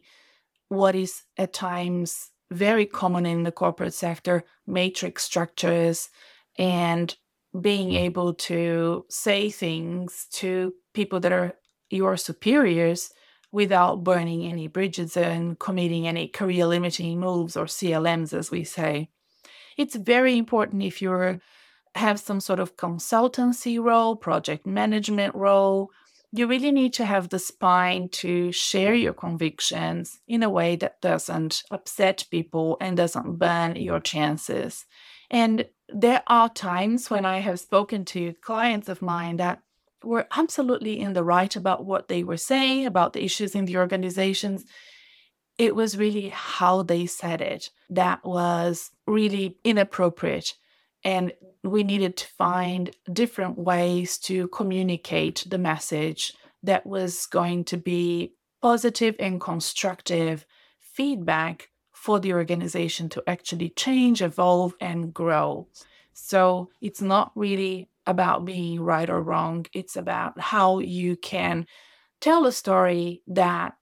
what 0.70 0.96
is 0.96 1.24
at 1.38 1.54
times 1.54 2.30
very 2.50 2.86
common 2.86 3.26
in 3.26 3.44
the 3.44 3.52
corporate 3.52 3.94
sector 3.94 4.44
matrix 4.68 5.24
structures 5.24 6.10
and 6.58 7.16
being 7.60 7.94
able 7.94 8.34
to 8.34 9.06
say 9.10 9.50
things 9.50 10.28
to 10.32 10.74
people 10.94 11.20
that 11.20 11.32
are 11.32 11.54
your 11.90 12.16
superiors 12.16 13.12
without 13.52 14.04
burning 14.04 14.46
any 14.46 14.68
bridges 14.68 15.18
and 15.18 15.60
committing 15.60 16.08
any 16.08 16.28
career 16.28 16.66
limiting 16.66 17.20
moves 17.20 17.58
or 17.58 17.66
CLMs, 17.66 18.34
as 18.34 18.50
we 18.50 18.64
say. 18.64 19.10
It's 19.78 19.96
very 19.96 20.38
important 20.38 20.84
if 20.84 21.02
you 21.02 21.40
have 21.96 22.20
some 22.20 22.40
sort 22.40 22.60
of 22.60 22.78
consultancy 22.78 23.82
role, 23.82 24.16
project 24.16 24.66
management 24.66 25.36
role. 25.36 25.92
You 26.32 26.48
really 26.48 26.72
need 26.72 26.94
to 26.94 27.06
have 27.06 27.28
the 27.28 27.40
spine 27.40 28.08
to 28.10 28.54
share 28.54 28.94
your 28.94 29.14
convictions 29.14 30.22
in 30.28 30.44
a 30.44 30.50
way 30.50 30.78
that 30.78 31.02
doesn't 31.02 31.64
upset 31.72 32.26
people 32.32 32.78
and 32.80 32.96
doesn't 32.96 33.38
burn 33.38 33.76
your 33.76 34.00
chances. 34.00 34.86
And 35.30 35.66
there 35.90 36.24
are 36.28 36.48
times 36.48 37.10
when 37.10 37.26
I 37.26 37.40
have 37.40 37.60
spoken 37.60 38.06
to 38.06 38.34
clients 38.42 38.88
of 38.88 39.02
mine 39.02 39.38
that 39.38 39.62
were 40.04 40.28
absolutely 40.36 41.00
in 41.00 41.14
the 41.14 41.24
right 41.24 41.56
about 41.56 41.86
what 41.86 42.08
they 42.08 42.24
were 42.24 42.38
saying, 42.38 42.86
about 42.86 43.14
the 43.14 43.24
issues 43.24 43.56
in 43.56 43.66
the 43.66 43.78
organizations. 43.78 44.66
It 45.58 45.76
was 45.76 45.98
really 45.98 46.30
how 46.30 46.82
they 46.84 47.06
said 47.06 47.42
it 47.42 47.70
that 47.90 48.24
was 48.24 48.92
really 49.06 49.58
inappropriate. 49.64 50.56
And 51.04 51.34
we 51.64 51.84
needed 51.84 52.18
to 52.18 52.28
find 52.28 52.96
different 53.12 53.58
ways 53.58 54.18
to 54.20 54.48
communicate 54.50 55.46
the 55.50 55.58
message 55.58 56.34
that 56.64 56.86
was 56.86 57.26
going 57.26 57.64
to 57.66 57.78
be 57.78 58.34
positive 58.62 59.16
and 59.20 59.42
constructive 59.42 60.46
feedback 60.80 61.70
for 61.92 62.20
the 62.20 62.34
organization 62.34 63.10
to 63.10 63.24
actually 63.28 63.70
change, 63.70 64.22
evolve, 64.22 64.74
and 64.82 65.14
grow. 65.14 65.68
So 66.14 66.70
it's 66.82 67.02
not 67.02 67.32
really 67.36 67.91
about 68.06 68.46
being 68.46 68.80
right 68.80 69.10
or 69.10 69.22
wrong, 69.22 69.66
it's 69.74 69.96
about 69.96 70.40
how 70.40 70.80
you 70.80 71.16
can 71.16 71.66
tell 72.20 72.46
a 72.46 72.52
story 72.52 73.22
that 73.28 73.74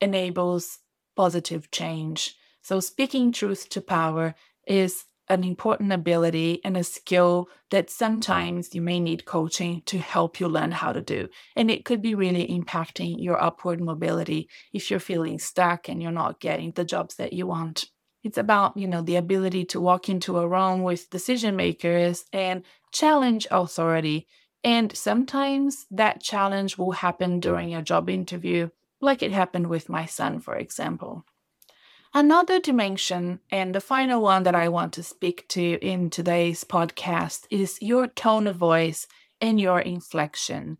enables 0.00 0.78
positive 1.16 1.70
change. 1.70 2.34
So, 2.62 2.80
speaking 2.80 3.32
truth 3.32 3.68
to 3.70 3.80
power 3.80 4.34
is 4.66 5.04
an 5.28 5.44
important 5.44 5.92
ability 5.92 6.60
and 6.64 6.76
a 6.76 6.84
skill 6.84 7.48
that 7.70 7.88
sometimes 7.88 8.74
you 8.74 8.82
may 8.82 9.00
need 9.00 9.24
coaching 9.24 9.82
to 9.86 9.98
help 9.98 10.40
you 10.40 10.48
learn 10.48 10.72
how 10.72 10.92
to 10.92 11.00
do. 11.00 11.28
And 11.56 11.70
it 11.70 11.84
could 11.84 12.02
be 12.02 12.14
really 12.14 12.46
impacting 12.46 13.16
your 13.18 13.42
upward 13.42 13.80
mobility 13.80 14.48
if 14.72 14.90
you're 14.90 15.00
feeling 15.00 15.38
stuck 15.38 15.88
and 15.88 16.02
you're 16.02 16.12
not 16.12 16.40
getting 16.40 16.72
the 16.72 16.84
jobs 16.84 17.14
that 17.16 17.32
you 17.32 17.46
want. 17.46 17.86
It's 18.22 18.38
about, 18.38 18.76
you 18.76 18.86
know, 18.86 19.02
the 19.02 19.16
ability 19.16 19.64
to 19.66 19.80
walk 19.80 20.08
into 20.08 20.38
a 20.38 20.48
room 20.48 20.82
with 20.82 21.10
decision 21.10 21.56
makers 21.56 22.24
and 22.32 22.62
challenge 22.92 23.46
authority. 23.50 24.26
And 24.64 24.96
sometimes 24.96 25.86
that 25.90 26.22
challenge 26.22 26.78
will 26.78 26.92
happen 26.92 27.40
during 27.40 27.74
a 27.74 27.82
job 27.82 28.08
interview, 28.08 28.70
like 29.00 29.22
it 29.22 29.32
happened 29.32 29.66
with 29.66 29.88
my 29.88 30.06
son, 30.06 30.38
for 30.38 30.54
example. 30.54 31.24
Another 32.14 32.60
dimension, 32.60 33.40
and 33.50 33.74
the 33.74 33.80
final 33.80 34.20
one 34.20 34.42
that 34.42 34.54
I 34.54 34.68
want 34.68 34.92
to 34.92 35.02
speak 35.02 35.48
to 35.48 35.78
in 35.80 36.10
today's 36.10 36.62
podcast, 36.62 37.46
is 37.50 37.78
your 37.80 38.06
tone 38.06 38.46
of 38.46 38.56
voice 38.56 39.06
and 39.40 39.58
your 39.58 39.80
inflection. 39.80 40.76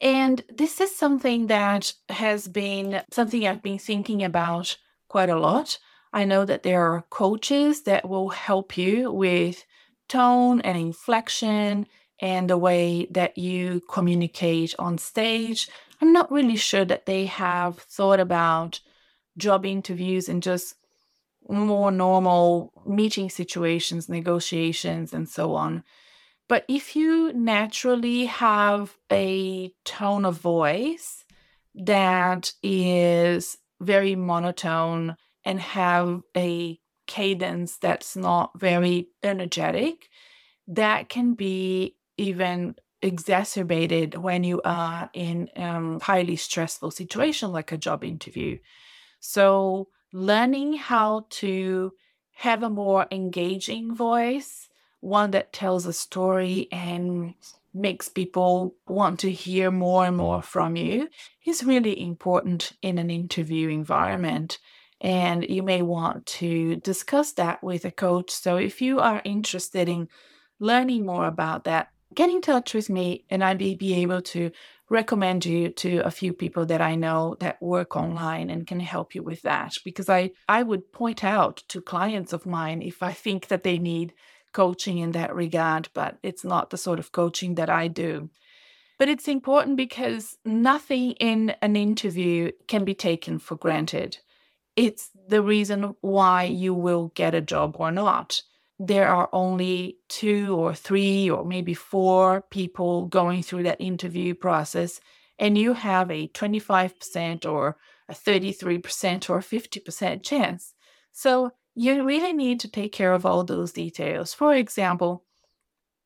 And 0.00 0.42
this 0.48 0.80
is 0.80 0.96
something 0.96 1.46
that 1.46 1.92
has 2.08 2.48
been 2.48 3.02
something 3.12 3.46
I've 3.46 3.62
been 3.62 3.78
thinking 3.78 4.24
about 4.24 4.78
quite 5.08 5.28
a 5.28 5.38
lot. 5.38 5.78
I 6.12 6.24
know 6.24 6.44
that 6.44 6.62
there 6.62 6.82
are 6.82 7.04
coaches 7.10 7.82
that 7.82 8.08
will 8.08 8.30
help 8.30 8.76
you 8.76 9.10
with 9.10 9.64
tone 10.08 10.60
and 10.60 10.78
inflection 10.78 11.86
and 12.20 12.48
the 12.48 12.56
way 12.58 13.06
that 13.10 13.36
you 13.36 13.82
communicate 13.90 14.74
on 14.78 14.98
stage. 14.98 15.68
I'm 16.00 16.12
not 16.12 16.30
really 16.30 16.56
sure 16.56 16.84
that 16.84 17.06
they 17.06 17.26
have 17.26 17.78
thought 17.78 18.20
about 18.20 18.80
job 19.36 19.66
interviews 19.66 20.28
and 20.28 20.42
just 20.42 20.74
more 21.48 21.90
normal 21.90 22.72
meeting 22.86 23.30
situations, 23.30 24.08
negotiations, 24.08 25.12
and 25.12 25.28
so 25.28 25.54
on. 25.54 25.84
But 26.48 26.64
if 26.68 26.94
you 26.96 27.32
naturally 27.32 28.26
have 28.26 28.96
a 29.10 29.72
tone 29.84 30.24
of 30.24 30.38
voice 30.38 31.24
that 31.74 32.52
is 32.62 33.58
very 33.80 34.14
monotone 34.14 35.16
and 35.46 35.60
have 35.60 36.22
a 36.36 36.78
cadence 37.06 37.78
that's 37.78 38.16
not 38.16 38.52
very 38.60 39.08
energetic, 39.22 40.10
that 40.68 41.08
can 41.08 41.32
be 41.32 41.96
even 42.18 42.74
exacerbated 43.00 44.16
when 44.16 44.44
you 44.44 44.60
are 44.64 45.08
in 45.14 45.48
a 45.56 45.62
um, 45.62 46.00
highly 46.00 46.36
stressful 46.36 46.90
situation 46.90 47.52
like 47.52 47.72
a 47.72 47.78
job 47.78 48.04
interview 48.04 48.58
so, 49.20 49.88
learning 50.12 50.74
how 50.74 51.26
to 51.30 51.92
have 52.34 52.62
a 52.62 52.70
more 52.70 53.06
engaging 53.10 53.94
voice, 53.94 54.68
one 55.00 55.32
that 55.32 55.52
tells 55.52 55.86
a 55.86 55.92
story 55.92 56.68
and 56.70 57.34
makes 57.74 58.08
people 58.08 58.76
want 58.86 59.20
to 59.20 59.32
hear 59.32 59.72
more 59.72 60.06
and 60.06 60.16
more 60.16 60.42
from 60.42 60.76
you, 60.76 61.08
is 61.44 61.64
really 61.64 62.00
important 62.00 62.72
in 62.82 62.98
an 62.98 63.10
interview 63.10 63.68
environment. 63.68 64.58
And 65.00 65.44
you 65.48 65.62
may 65.62 65.82
want 65.82 66.26
to 66.26 66.76
discuss 66.76 67.32
that 67.32 67.62
with 67.62 67.84
a 67.84 67.90
coach. 67.90 68.30
So, 68.30 68.56
if 68.56 68.80
you 68.80 68.98
are 68.98 69.20
interested 69.24 69.88
in 69.88 70.08
learning 70.58 71.04
more 71.04 71.26
about 71.26 71.64
that, 71.64 71.88
get 72.14 72.30
in 72.30 72.40
touch 72.40 72.74
with 72.74 72.88
me 72.88 73.24
and 73.28 73.44
I 73.44 73.54
may 73.54 73.74
be 73.74 73.94
able 73.94 74.22
to 74.22 74.50
recommend 74.88 75.44
you 75.44 75.68
to 75.70 75.98
a 75.98 76.10
few 76.10 76.32
people 76.32 76.64
that 76.66 76.80
I 76.80 76.94
know 76.94 77.36
that 77.40 77.60
work 77.60 77.96
online 77.96 78.50
and 78.50 78.66
can 78.66 78.80
help 78.80 79.14
you 79.14 79.22
with 79.22 79.42
that 79.42 79.74
because 79.84 80.08
I 80.08 80.30
I 80.48 80.62
would 80.62 80.92
point 80.92 81.24
out 81.24 81.62
to 81.68 81.80
clients 81.80 82.32
of 82.32 82.46
mine 82.46 82.82
if 82.82 83.02
I 83.02 83.12
think 83.12 83.48
that 83.48 83.64
they 83.64 83.78
need 83.78 84.14
coaching 84.52 84.98
in 84.98 85.12
that 85.12 85.34
regard 85.34 85.88
but 85.92 86.18
it's 86.22 86.44
not 86.44 86.70
the 86.70 86.78
sort 86.78 86.98
of 86.98 87.12
coaching 87.12 87.56
that 87.56 87.68
I 87.68 87.88
do. 87.88 88.30
But 88.98 89.08
it's 89.10 89.28
important 89.28 89.76
because 89.76 90.38
nothing 90.44 91.12
in 91.12 91.50
an 91.60 91.76
interview 91.76 92.52
can 92.66 92.84
be 92.84 92.94
taken 92.94 93.38
for 93.38 93.56
granted. 93.56 94.18
It's 94.76 95.10
the 95.28 95.42
reason 95.42 95.96
why 96.00 96.44
you 96.44 96.74
will 96.74 97.12
get 97.14 97.34
a 97.34 97.40
job 97.40 97.76
or 97.78 97.90
not 97.90 98.42
there 98.78 99.08
are 99.08 99.28
only 99.32 99.98
two 100.08 100.54
or 100.54 100.74
three 100.74 101.30
or 101.30 101.44
maybe 101.44 101.74
four 101.74 102.42
people 102.50 103.06
going 103.06 103.42
through 103.42 103.62
that 103.62 103.80
interview 103.80 104.34
process, 104.34 105.00
and 105.38 105.56
you 105.56 105.72
have 105.72 106.10
a 106.10 106.28
25% 106.28 107.46
or 107.46 107.76
a 108.08 108.14
33% 108.14 109.30
or 109.30 109.40
50% 109.40 110.22
chance. 110.22 110.74
So 111.12 111.50
you 111.74 112.04
really 112.04 112.32
need 112.32 112.60
to 112.60 112.70
take 112.70 112.92
care 112.92 113.12
of 113.12 113.24
all 113.24 113.44
those 113.44 113.72
details. 113.72 114.34
For 114.34 114.54
example, 114.54 115.24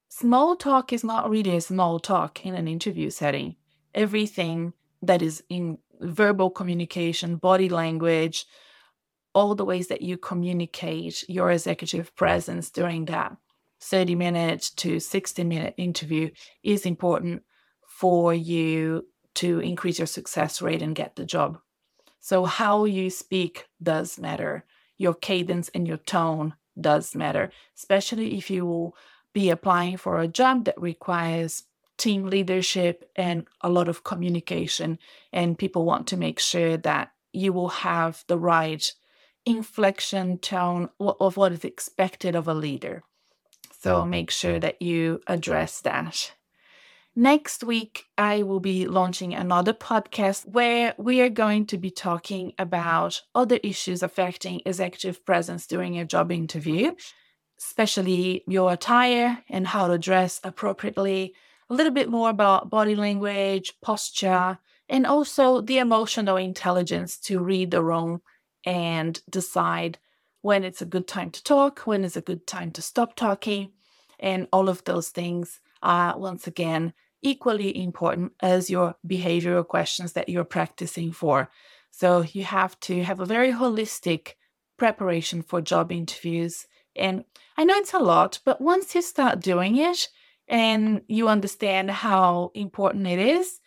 small 0.09 0.57
talk 0.57 0.93
is 0.93 1.05
not 1.05 1.29
really 1.29 1.57
a 1.57 1.61
small 1.61 1.99
talk 1.99 2.45
in 2.47 2.55
an 2.55 2.69
interview 2.69 3.11
setting. 3.11 3.57
Everything 3.95 4.73
that 5.03 5.23
is 5.23 5.43
in 5.49 5.79
verbal 6.01 6.51
communication, 6.51 7.37
body 7.37 7.69
language, 7.69 8.47
all 9.35 9.55
the 9.55 9.65
ways 9.65 9.89
that 9.89 10.03
you 10.03 10.17
communicate 10.17 11.25
your 11.29 11.51
executive 11.51 12.15
presence 12.17 12.71
during 12.71 13.05
that 13.07 13.37
30 13.83 14.15
minute 14.15 14.71
to 14.77 15.01
60 15.01 15.45
minute 15.45 15.75
interview 15.77 16.31
is 16.63 16.85
important 16.85 17.43
for 17.87 18.35
you 18.35 19.07
to 19.35 19.61
increase 19.61 19.99
your 19.99 20.07
success 20.07 20.61
rate 20.61 20.83
and 20.83 20.97
get 20.97 21.17
the 21.17 21.25
job. 21.25 21.59
So, 22.19 22.45
how 22.45 22.85
you 22.85 23.09
speak 23.11 23.67
does 23.83 24.19
matter. 24.19 24.65
Your 24.99 25.15
cadence 25.15 25.71
and 25.75 25.89
your 25.89 25.97
tone 25.97 26.55
does 26.79 27.15
matter, 27.15 27.51
especially 27.77 28.37
if 28.37 28.51
you 28.51 28.67
will 28.67 28.95
be 29.33 29.49
applying 29.49 29.97
for 29.97 30.21
a 30.21 30.29
job 30.29 30.65
that 30.65 30.81
requires 30.81 31.65
team 32.01 32.25
leadership 32.25 33.09
and 33.15 33.47
a 33.61 33.69
lot 33.69 33.89
of 33.89 34.03
communication. 34.03 34.99
And 35.33 35.59
people 35.59 35.85
want 35.85 36.07
to 36.09 36.17
make 36.17 36.41
sure 36.41 36.77
that 36.79 37.13
you 37.33 37.53
will 37.53 37.69
have 37.69 38.25
the 38.27 38.39
right 38.39 38.93
inflection 39.47 40.39
tone 40.39 40.89
of 40.99 41.37
what 41.37 41.53
is 41.53 41.65
expected 41.65 42.35
of 42.35 42.49
a 42.49 42.55
leader. 42.55 43.05
So 43.81 43.99
oh. 43.99 44.05
make 44.05 44.31
sure 44.31 44.59
that 44.59 44.83
you 44.83 45.21
address 45.27 45.81
that. 45.83 46.33
Next 47.17 47.65
week, 47.65 48.05
I 48.17 48.45
will 48.45 48.61
be 48.61 48.87
launching 48.87 49.35
another 49.35 49.73
podcast 49.73 50.47
where 50.47 50.95
we 50.97 51.21
are 51.21 51.29
going 51.29 51.67
to 51.67 51.77
be 51.77 51.91
talking 51.91 52.53
about 52.59 53.23
other 53.35 53.59
issues 53.63 54.03
affecting 54.03 54.63
executive 54.65 55.25
presence 55.27 55.67
during 55.67 55.99
a 55.99 56.05
job 56.05 56.31
interview, 56.31 56.93
especially 57.59 58.45
your 58.47 58.73
attire 58.73 59.43
and 59.49 59.67
how 59.67 59.89
to 59.89 59.99
dress 59.99 60.41
appropriately, 60.45 61.35
a 61.71 61.75
little 61.75 61.93
bit 61.93 62.11
more 62.11 62.29
about 62.29 62.69
body 62.69 62.97
language, 62.97 63.75
posture, 63.81 64.59
and 64.89 65.07
also 65.07 65.61
the 65.61 65.79
emotional 65.79 66.37
intelligence 66.37 67.17
to 67.17 67.39
read 67.39 67.71
the 67.71 67.83
room 67.83 68.21
and 68.67 69.23
decide 69.31 69.99
when 70.43 70.65
it's 70.65 70.83
a 70.83 70.87
good 70.87 71.07
time 71.07 71.31
to 71.31 71.43
talk, 71.45 71.81
when 71.81 72.03
is 72.03 72.17
a 72.17 72.21
good 72.21 72.47
time 72.47 72.73
to 72.73 72.83
stop 72.83 73.15
talking. 73.15 73.71
And 74.19 74.49
all 74.53 74.69
of 74.69 74.85
those 74.85 75.11
things 75.11 75.61
are, 75.83 76.19
once 76.19 76.47
again, 76.47 76.93
equally 77.23 77.77
important 77.83 78.33
as 78.41 78.69
your 78.69 78.97
behavioral 79.07 79.67
questions 79.67 80.15
that 80.15 80.29
you're 80.29 80.45
practicing 80.45 81.13
for. 81.13 81.51
So 81.91 82.23
you 82.23 82.45
have 82.45 82.79
to 82.81 83.05
have 83.05 83.21
a 83.21 83.27
very 83.27 83.53
holistic 83.53 84.35
preparation 84.77 85.43
for 85.43 85.61
job 85.61 85.93
interviews. 85.93 86.67
And 86.97 87.25
I 87.57 87.65
know 87.65 87.75
it's 87.75 87.95
a 87.95 87.99
lot, 87.99 88.41
but 88.45 88.61
once 88.61 88.95
you 88.95 89.03
start 89.03 89.41
doing 89.41 89.77
it 89.77 90.09
and 90.51 91.03
you 91.07 91.29
understand 91.29 91.91
how 91.91 92.51
important 92.55 93.07
it 93.07 93.21
is, 93.21 93.61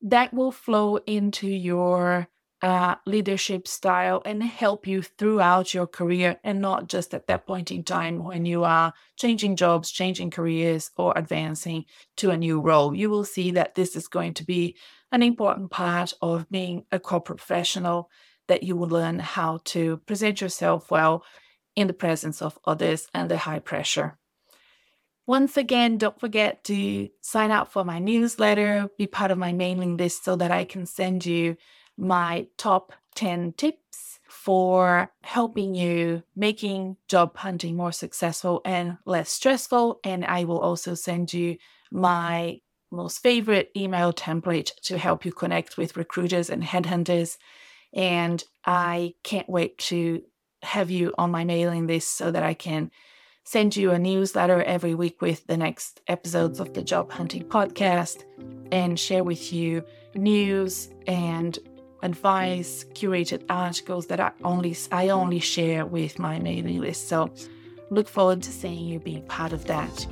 that 0.00 0.32
will 0.32 0.50
flow 0.50 0.96
into 1.06 1.46
your 1.46 2.26
uh, 2.62 2.94
leadership 3.04 3.68
style 3.68 4.22
and 4.24 4.42
help 4.42 4.86
you 4.86 5.02
throughout 5.02 5.74
your 5.74 5.86
career 5.86 6.38
and 6.42 6.62
not 6.62 6.88
just 6.88 7.12
at 7.12 7.26
that 7.26 7.46
point 7.46 7.70
in 7.70 7.84
time 7.84 8.24
when 8.24 8.46
you 8.46 8.64
are 8.64 8.94
changing 9.16 9.54
jobs, 9.54 9.90
changing 9.90 10.30
careers, 10.30 10.90
or 10.96 11.12
advancing 11.14 11.84
to 12.16 12.30
a 12.30 12.38
new 12.38 12.58
role. 12.58 12.94
You 12.94 13.10
will 13.10 13.24
see 13.24 13.50
that 13.50 13.74
this 13.74 13.94
is 13.94 14.08
going 14.08 14.32
to 14.34 14.44
be 14.44 14.76
an 15.12 15.22
important 15.22 15.70
part 15.70 16.14
of 16.22 16.48
being 16.50 16.86
a 16.90 16.98
corporate 16.98 17.36
professional, 17.38 18.08
that 18.48 18.62
you 18.62 18.76
will 18.76 18.88
learn 18.88 19.18
how 19.18 19.60
to 19.64 19.98
present 20.06 20.40
yourself 20.40 20.90
well 20.90 21.22
in 21.76 21.86
the 21.86 21.92
presence 21.92 22.40
of 22.40 22.58
others 22.64 23.08
and 23.12 23.30
the 23.30 23.36
high 23.36 23.58
pressure. 23.58 24.16
Once 25.26 25.56
again, 25.56 25.96
don't 25.96 26.20
forget 26.20 26.62
to 26.64 27.08
sign 27.22 27.50
up 27.50 27.72
for 27.72 27.82
my 27.82 27.98
newsletter, 27.98 28.88
be 28.98 29.06
part 29.06 29.30
of 29.30 29.38
my 29.38 29.52
mailing 29.52 29.96
list 29.96 30.24
so 30.24 30.36
that 30.36 30.50
I 30.50 30.64
can 30.64 30.84
send 30.84 31.24
you 31.24 31.56
my 31.96 32.46
top 32.58 32.92
10 33.14 33.54
tips 33.56 34.18
for 34.28 35.10
helping 35.22 35.74
you 35.74 36.22
making 36.36 36.96
job 37.08 37.36
hunting 37.36 37.76
more 37.76 37.92
successful 37.92 38.60
and 38.64 38.98
less 39.06 39.30
stressful. 39.30 40.00
And 40.04 40.24
I 40.24 40.44
will 40.44 40.58
also 40.58 40.94
send 40.94 41.32
you 41.32 41.56
my 41.90 42.60
most 42.90 43.22
favorite 43.22 43.70
email 43.76 44.12
template 44.12 44.72
to 44.82 44.98
help 44.98 45.24
you 45.24 45.32
connect 45.32 45.78
with 45.78 45.96
recruiters 45.96 46.50
and 46.50 46.62
headhunters. 46.62 47.38
And 47.94 48.42
I 48.66 49.14
can't 49.22 49.48
wait 49.48 49.78
to 49.78 50.22
have 50.62 50.90
you 50.90 51.14
on 51.16 51.30
my 51.30 51.44
mailing 51.44 51.86
list 51.86 52.16
so 52.16 52.30
that 52.30 52.42
I 52.42 52.54
can 52.54 52.90
send 53.44 53.76
you 53.76 53.90
a 53.90 53.98
newsletter 53.98 54.62
every 54.62 54.94
week 54.94 55.20
with 55.20 55.46
the 55.46 55.56
next 55.56 56.00
episodes 56.08 56.60
of 56.60 56.74
the 56.74 56.82
Job 56.82 57.10
Hunting 57.12 57.44
Podcast 57.44 58.24
and 58.72 58.98
share 58.98 59.22
with 59.22 59.52
you 59.52 59.84
news 60.14 60.90
and 61.06 61.58
advice, 62.02 62.84
curated 62.94 63.44
articles 63.48 64.06
that 64.06 64.20
I 64.20 64.32
only 64.42 64.76
I 64.90 65.10
only 65.10 65.40
share 65.40 65.86
with 65.86 66.18
my 66.18 66.38
mailing 66.38 66.80
list. 66.80 67.08
So 67.08 67.32
look 67.90 68.08
forward 68.08 68.42
to 68.42 68.50
seeing 68.50 68.86
you 68.86 68.98
being 68.98 69.26
part 69.26 69.52
of 69.52 69.66
that. 69.66 70.06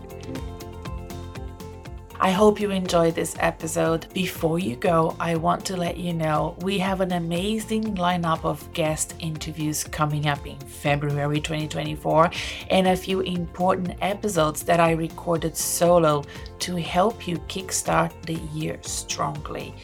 I 2.23 2.31
hope 2.31 2.61
you 2.61 2.71
enjoyed 2.71 3.17
this 3.17 3.35
episode. 3.41 4.07
Before 4.15 4.61
you 4.61 4.77
go, 4.77 5.17
I 5.19 5.35
want 5.35 5.65
to 5.65 5.77
let 5.77 5.97
you 5.97 6.13
know 6.13 6.57
we 6.61 6.79
have 6.79 7.01
an 7.01 7.11
amazing 7.11 7.97
lineup 7.97 8.45
of 8.45 8.73
guest 8.73 9.17
interviews 9.19 9.83
coming 9.83 10.29
up 10.29 10.47
in 10.47 10.57
February 10.61 11.41
2024 11.41 12.31
and 12.71 12.87
a 12.87 12.97
few 12.97 13.23
important 13.23 13.97
episodes 14.01 14.63
that 14.63 14.79
I 14.79 14.93
recorded 14.93 15.57
solo 15.57 16.23
to 16.61 16.77
help 16.77 17.27
you 17.27 17.39
kickstart 17.49 18.13
the 18.23 18.39
year 18.57 18.79
strongly. 18.83 19.75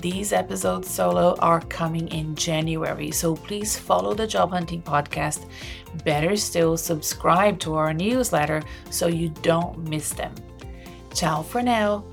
These 0.00 0.32
episodes 0.32 0.88
solo 0.88 1.34
are 1.40 1.62
coming 1.62 2.06
in 2.10 2.36
January, 2.36 3.10
so 3.10 3.34
please 3.34 3.76
follow 3.76 4.14
the 4.14 4.28
Job 4.28 4.50
Hunting 4.50 4.82
Podcast. 4.82 5.46
Better 6.04 6.36
still, 6.36 6.76
subscribe 6.76 7.58
to 7.58 7.74
our 7.74 7.92
newsletter 7.92 8.62
so 8.88 9.08
you 9.08 9.30
don't 9.42 9.76
miss 9.88 10.10
them. 10.10 10.32
Ciao 11.14 11.42
for 11.42 11.62
now. 11.62 12.04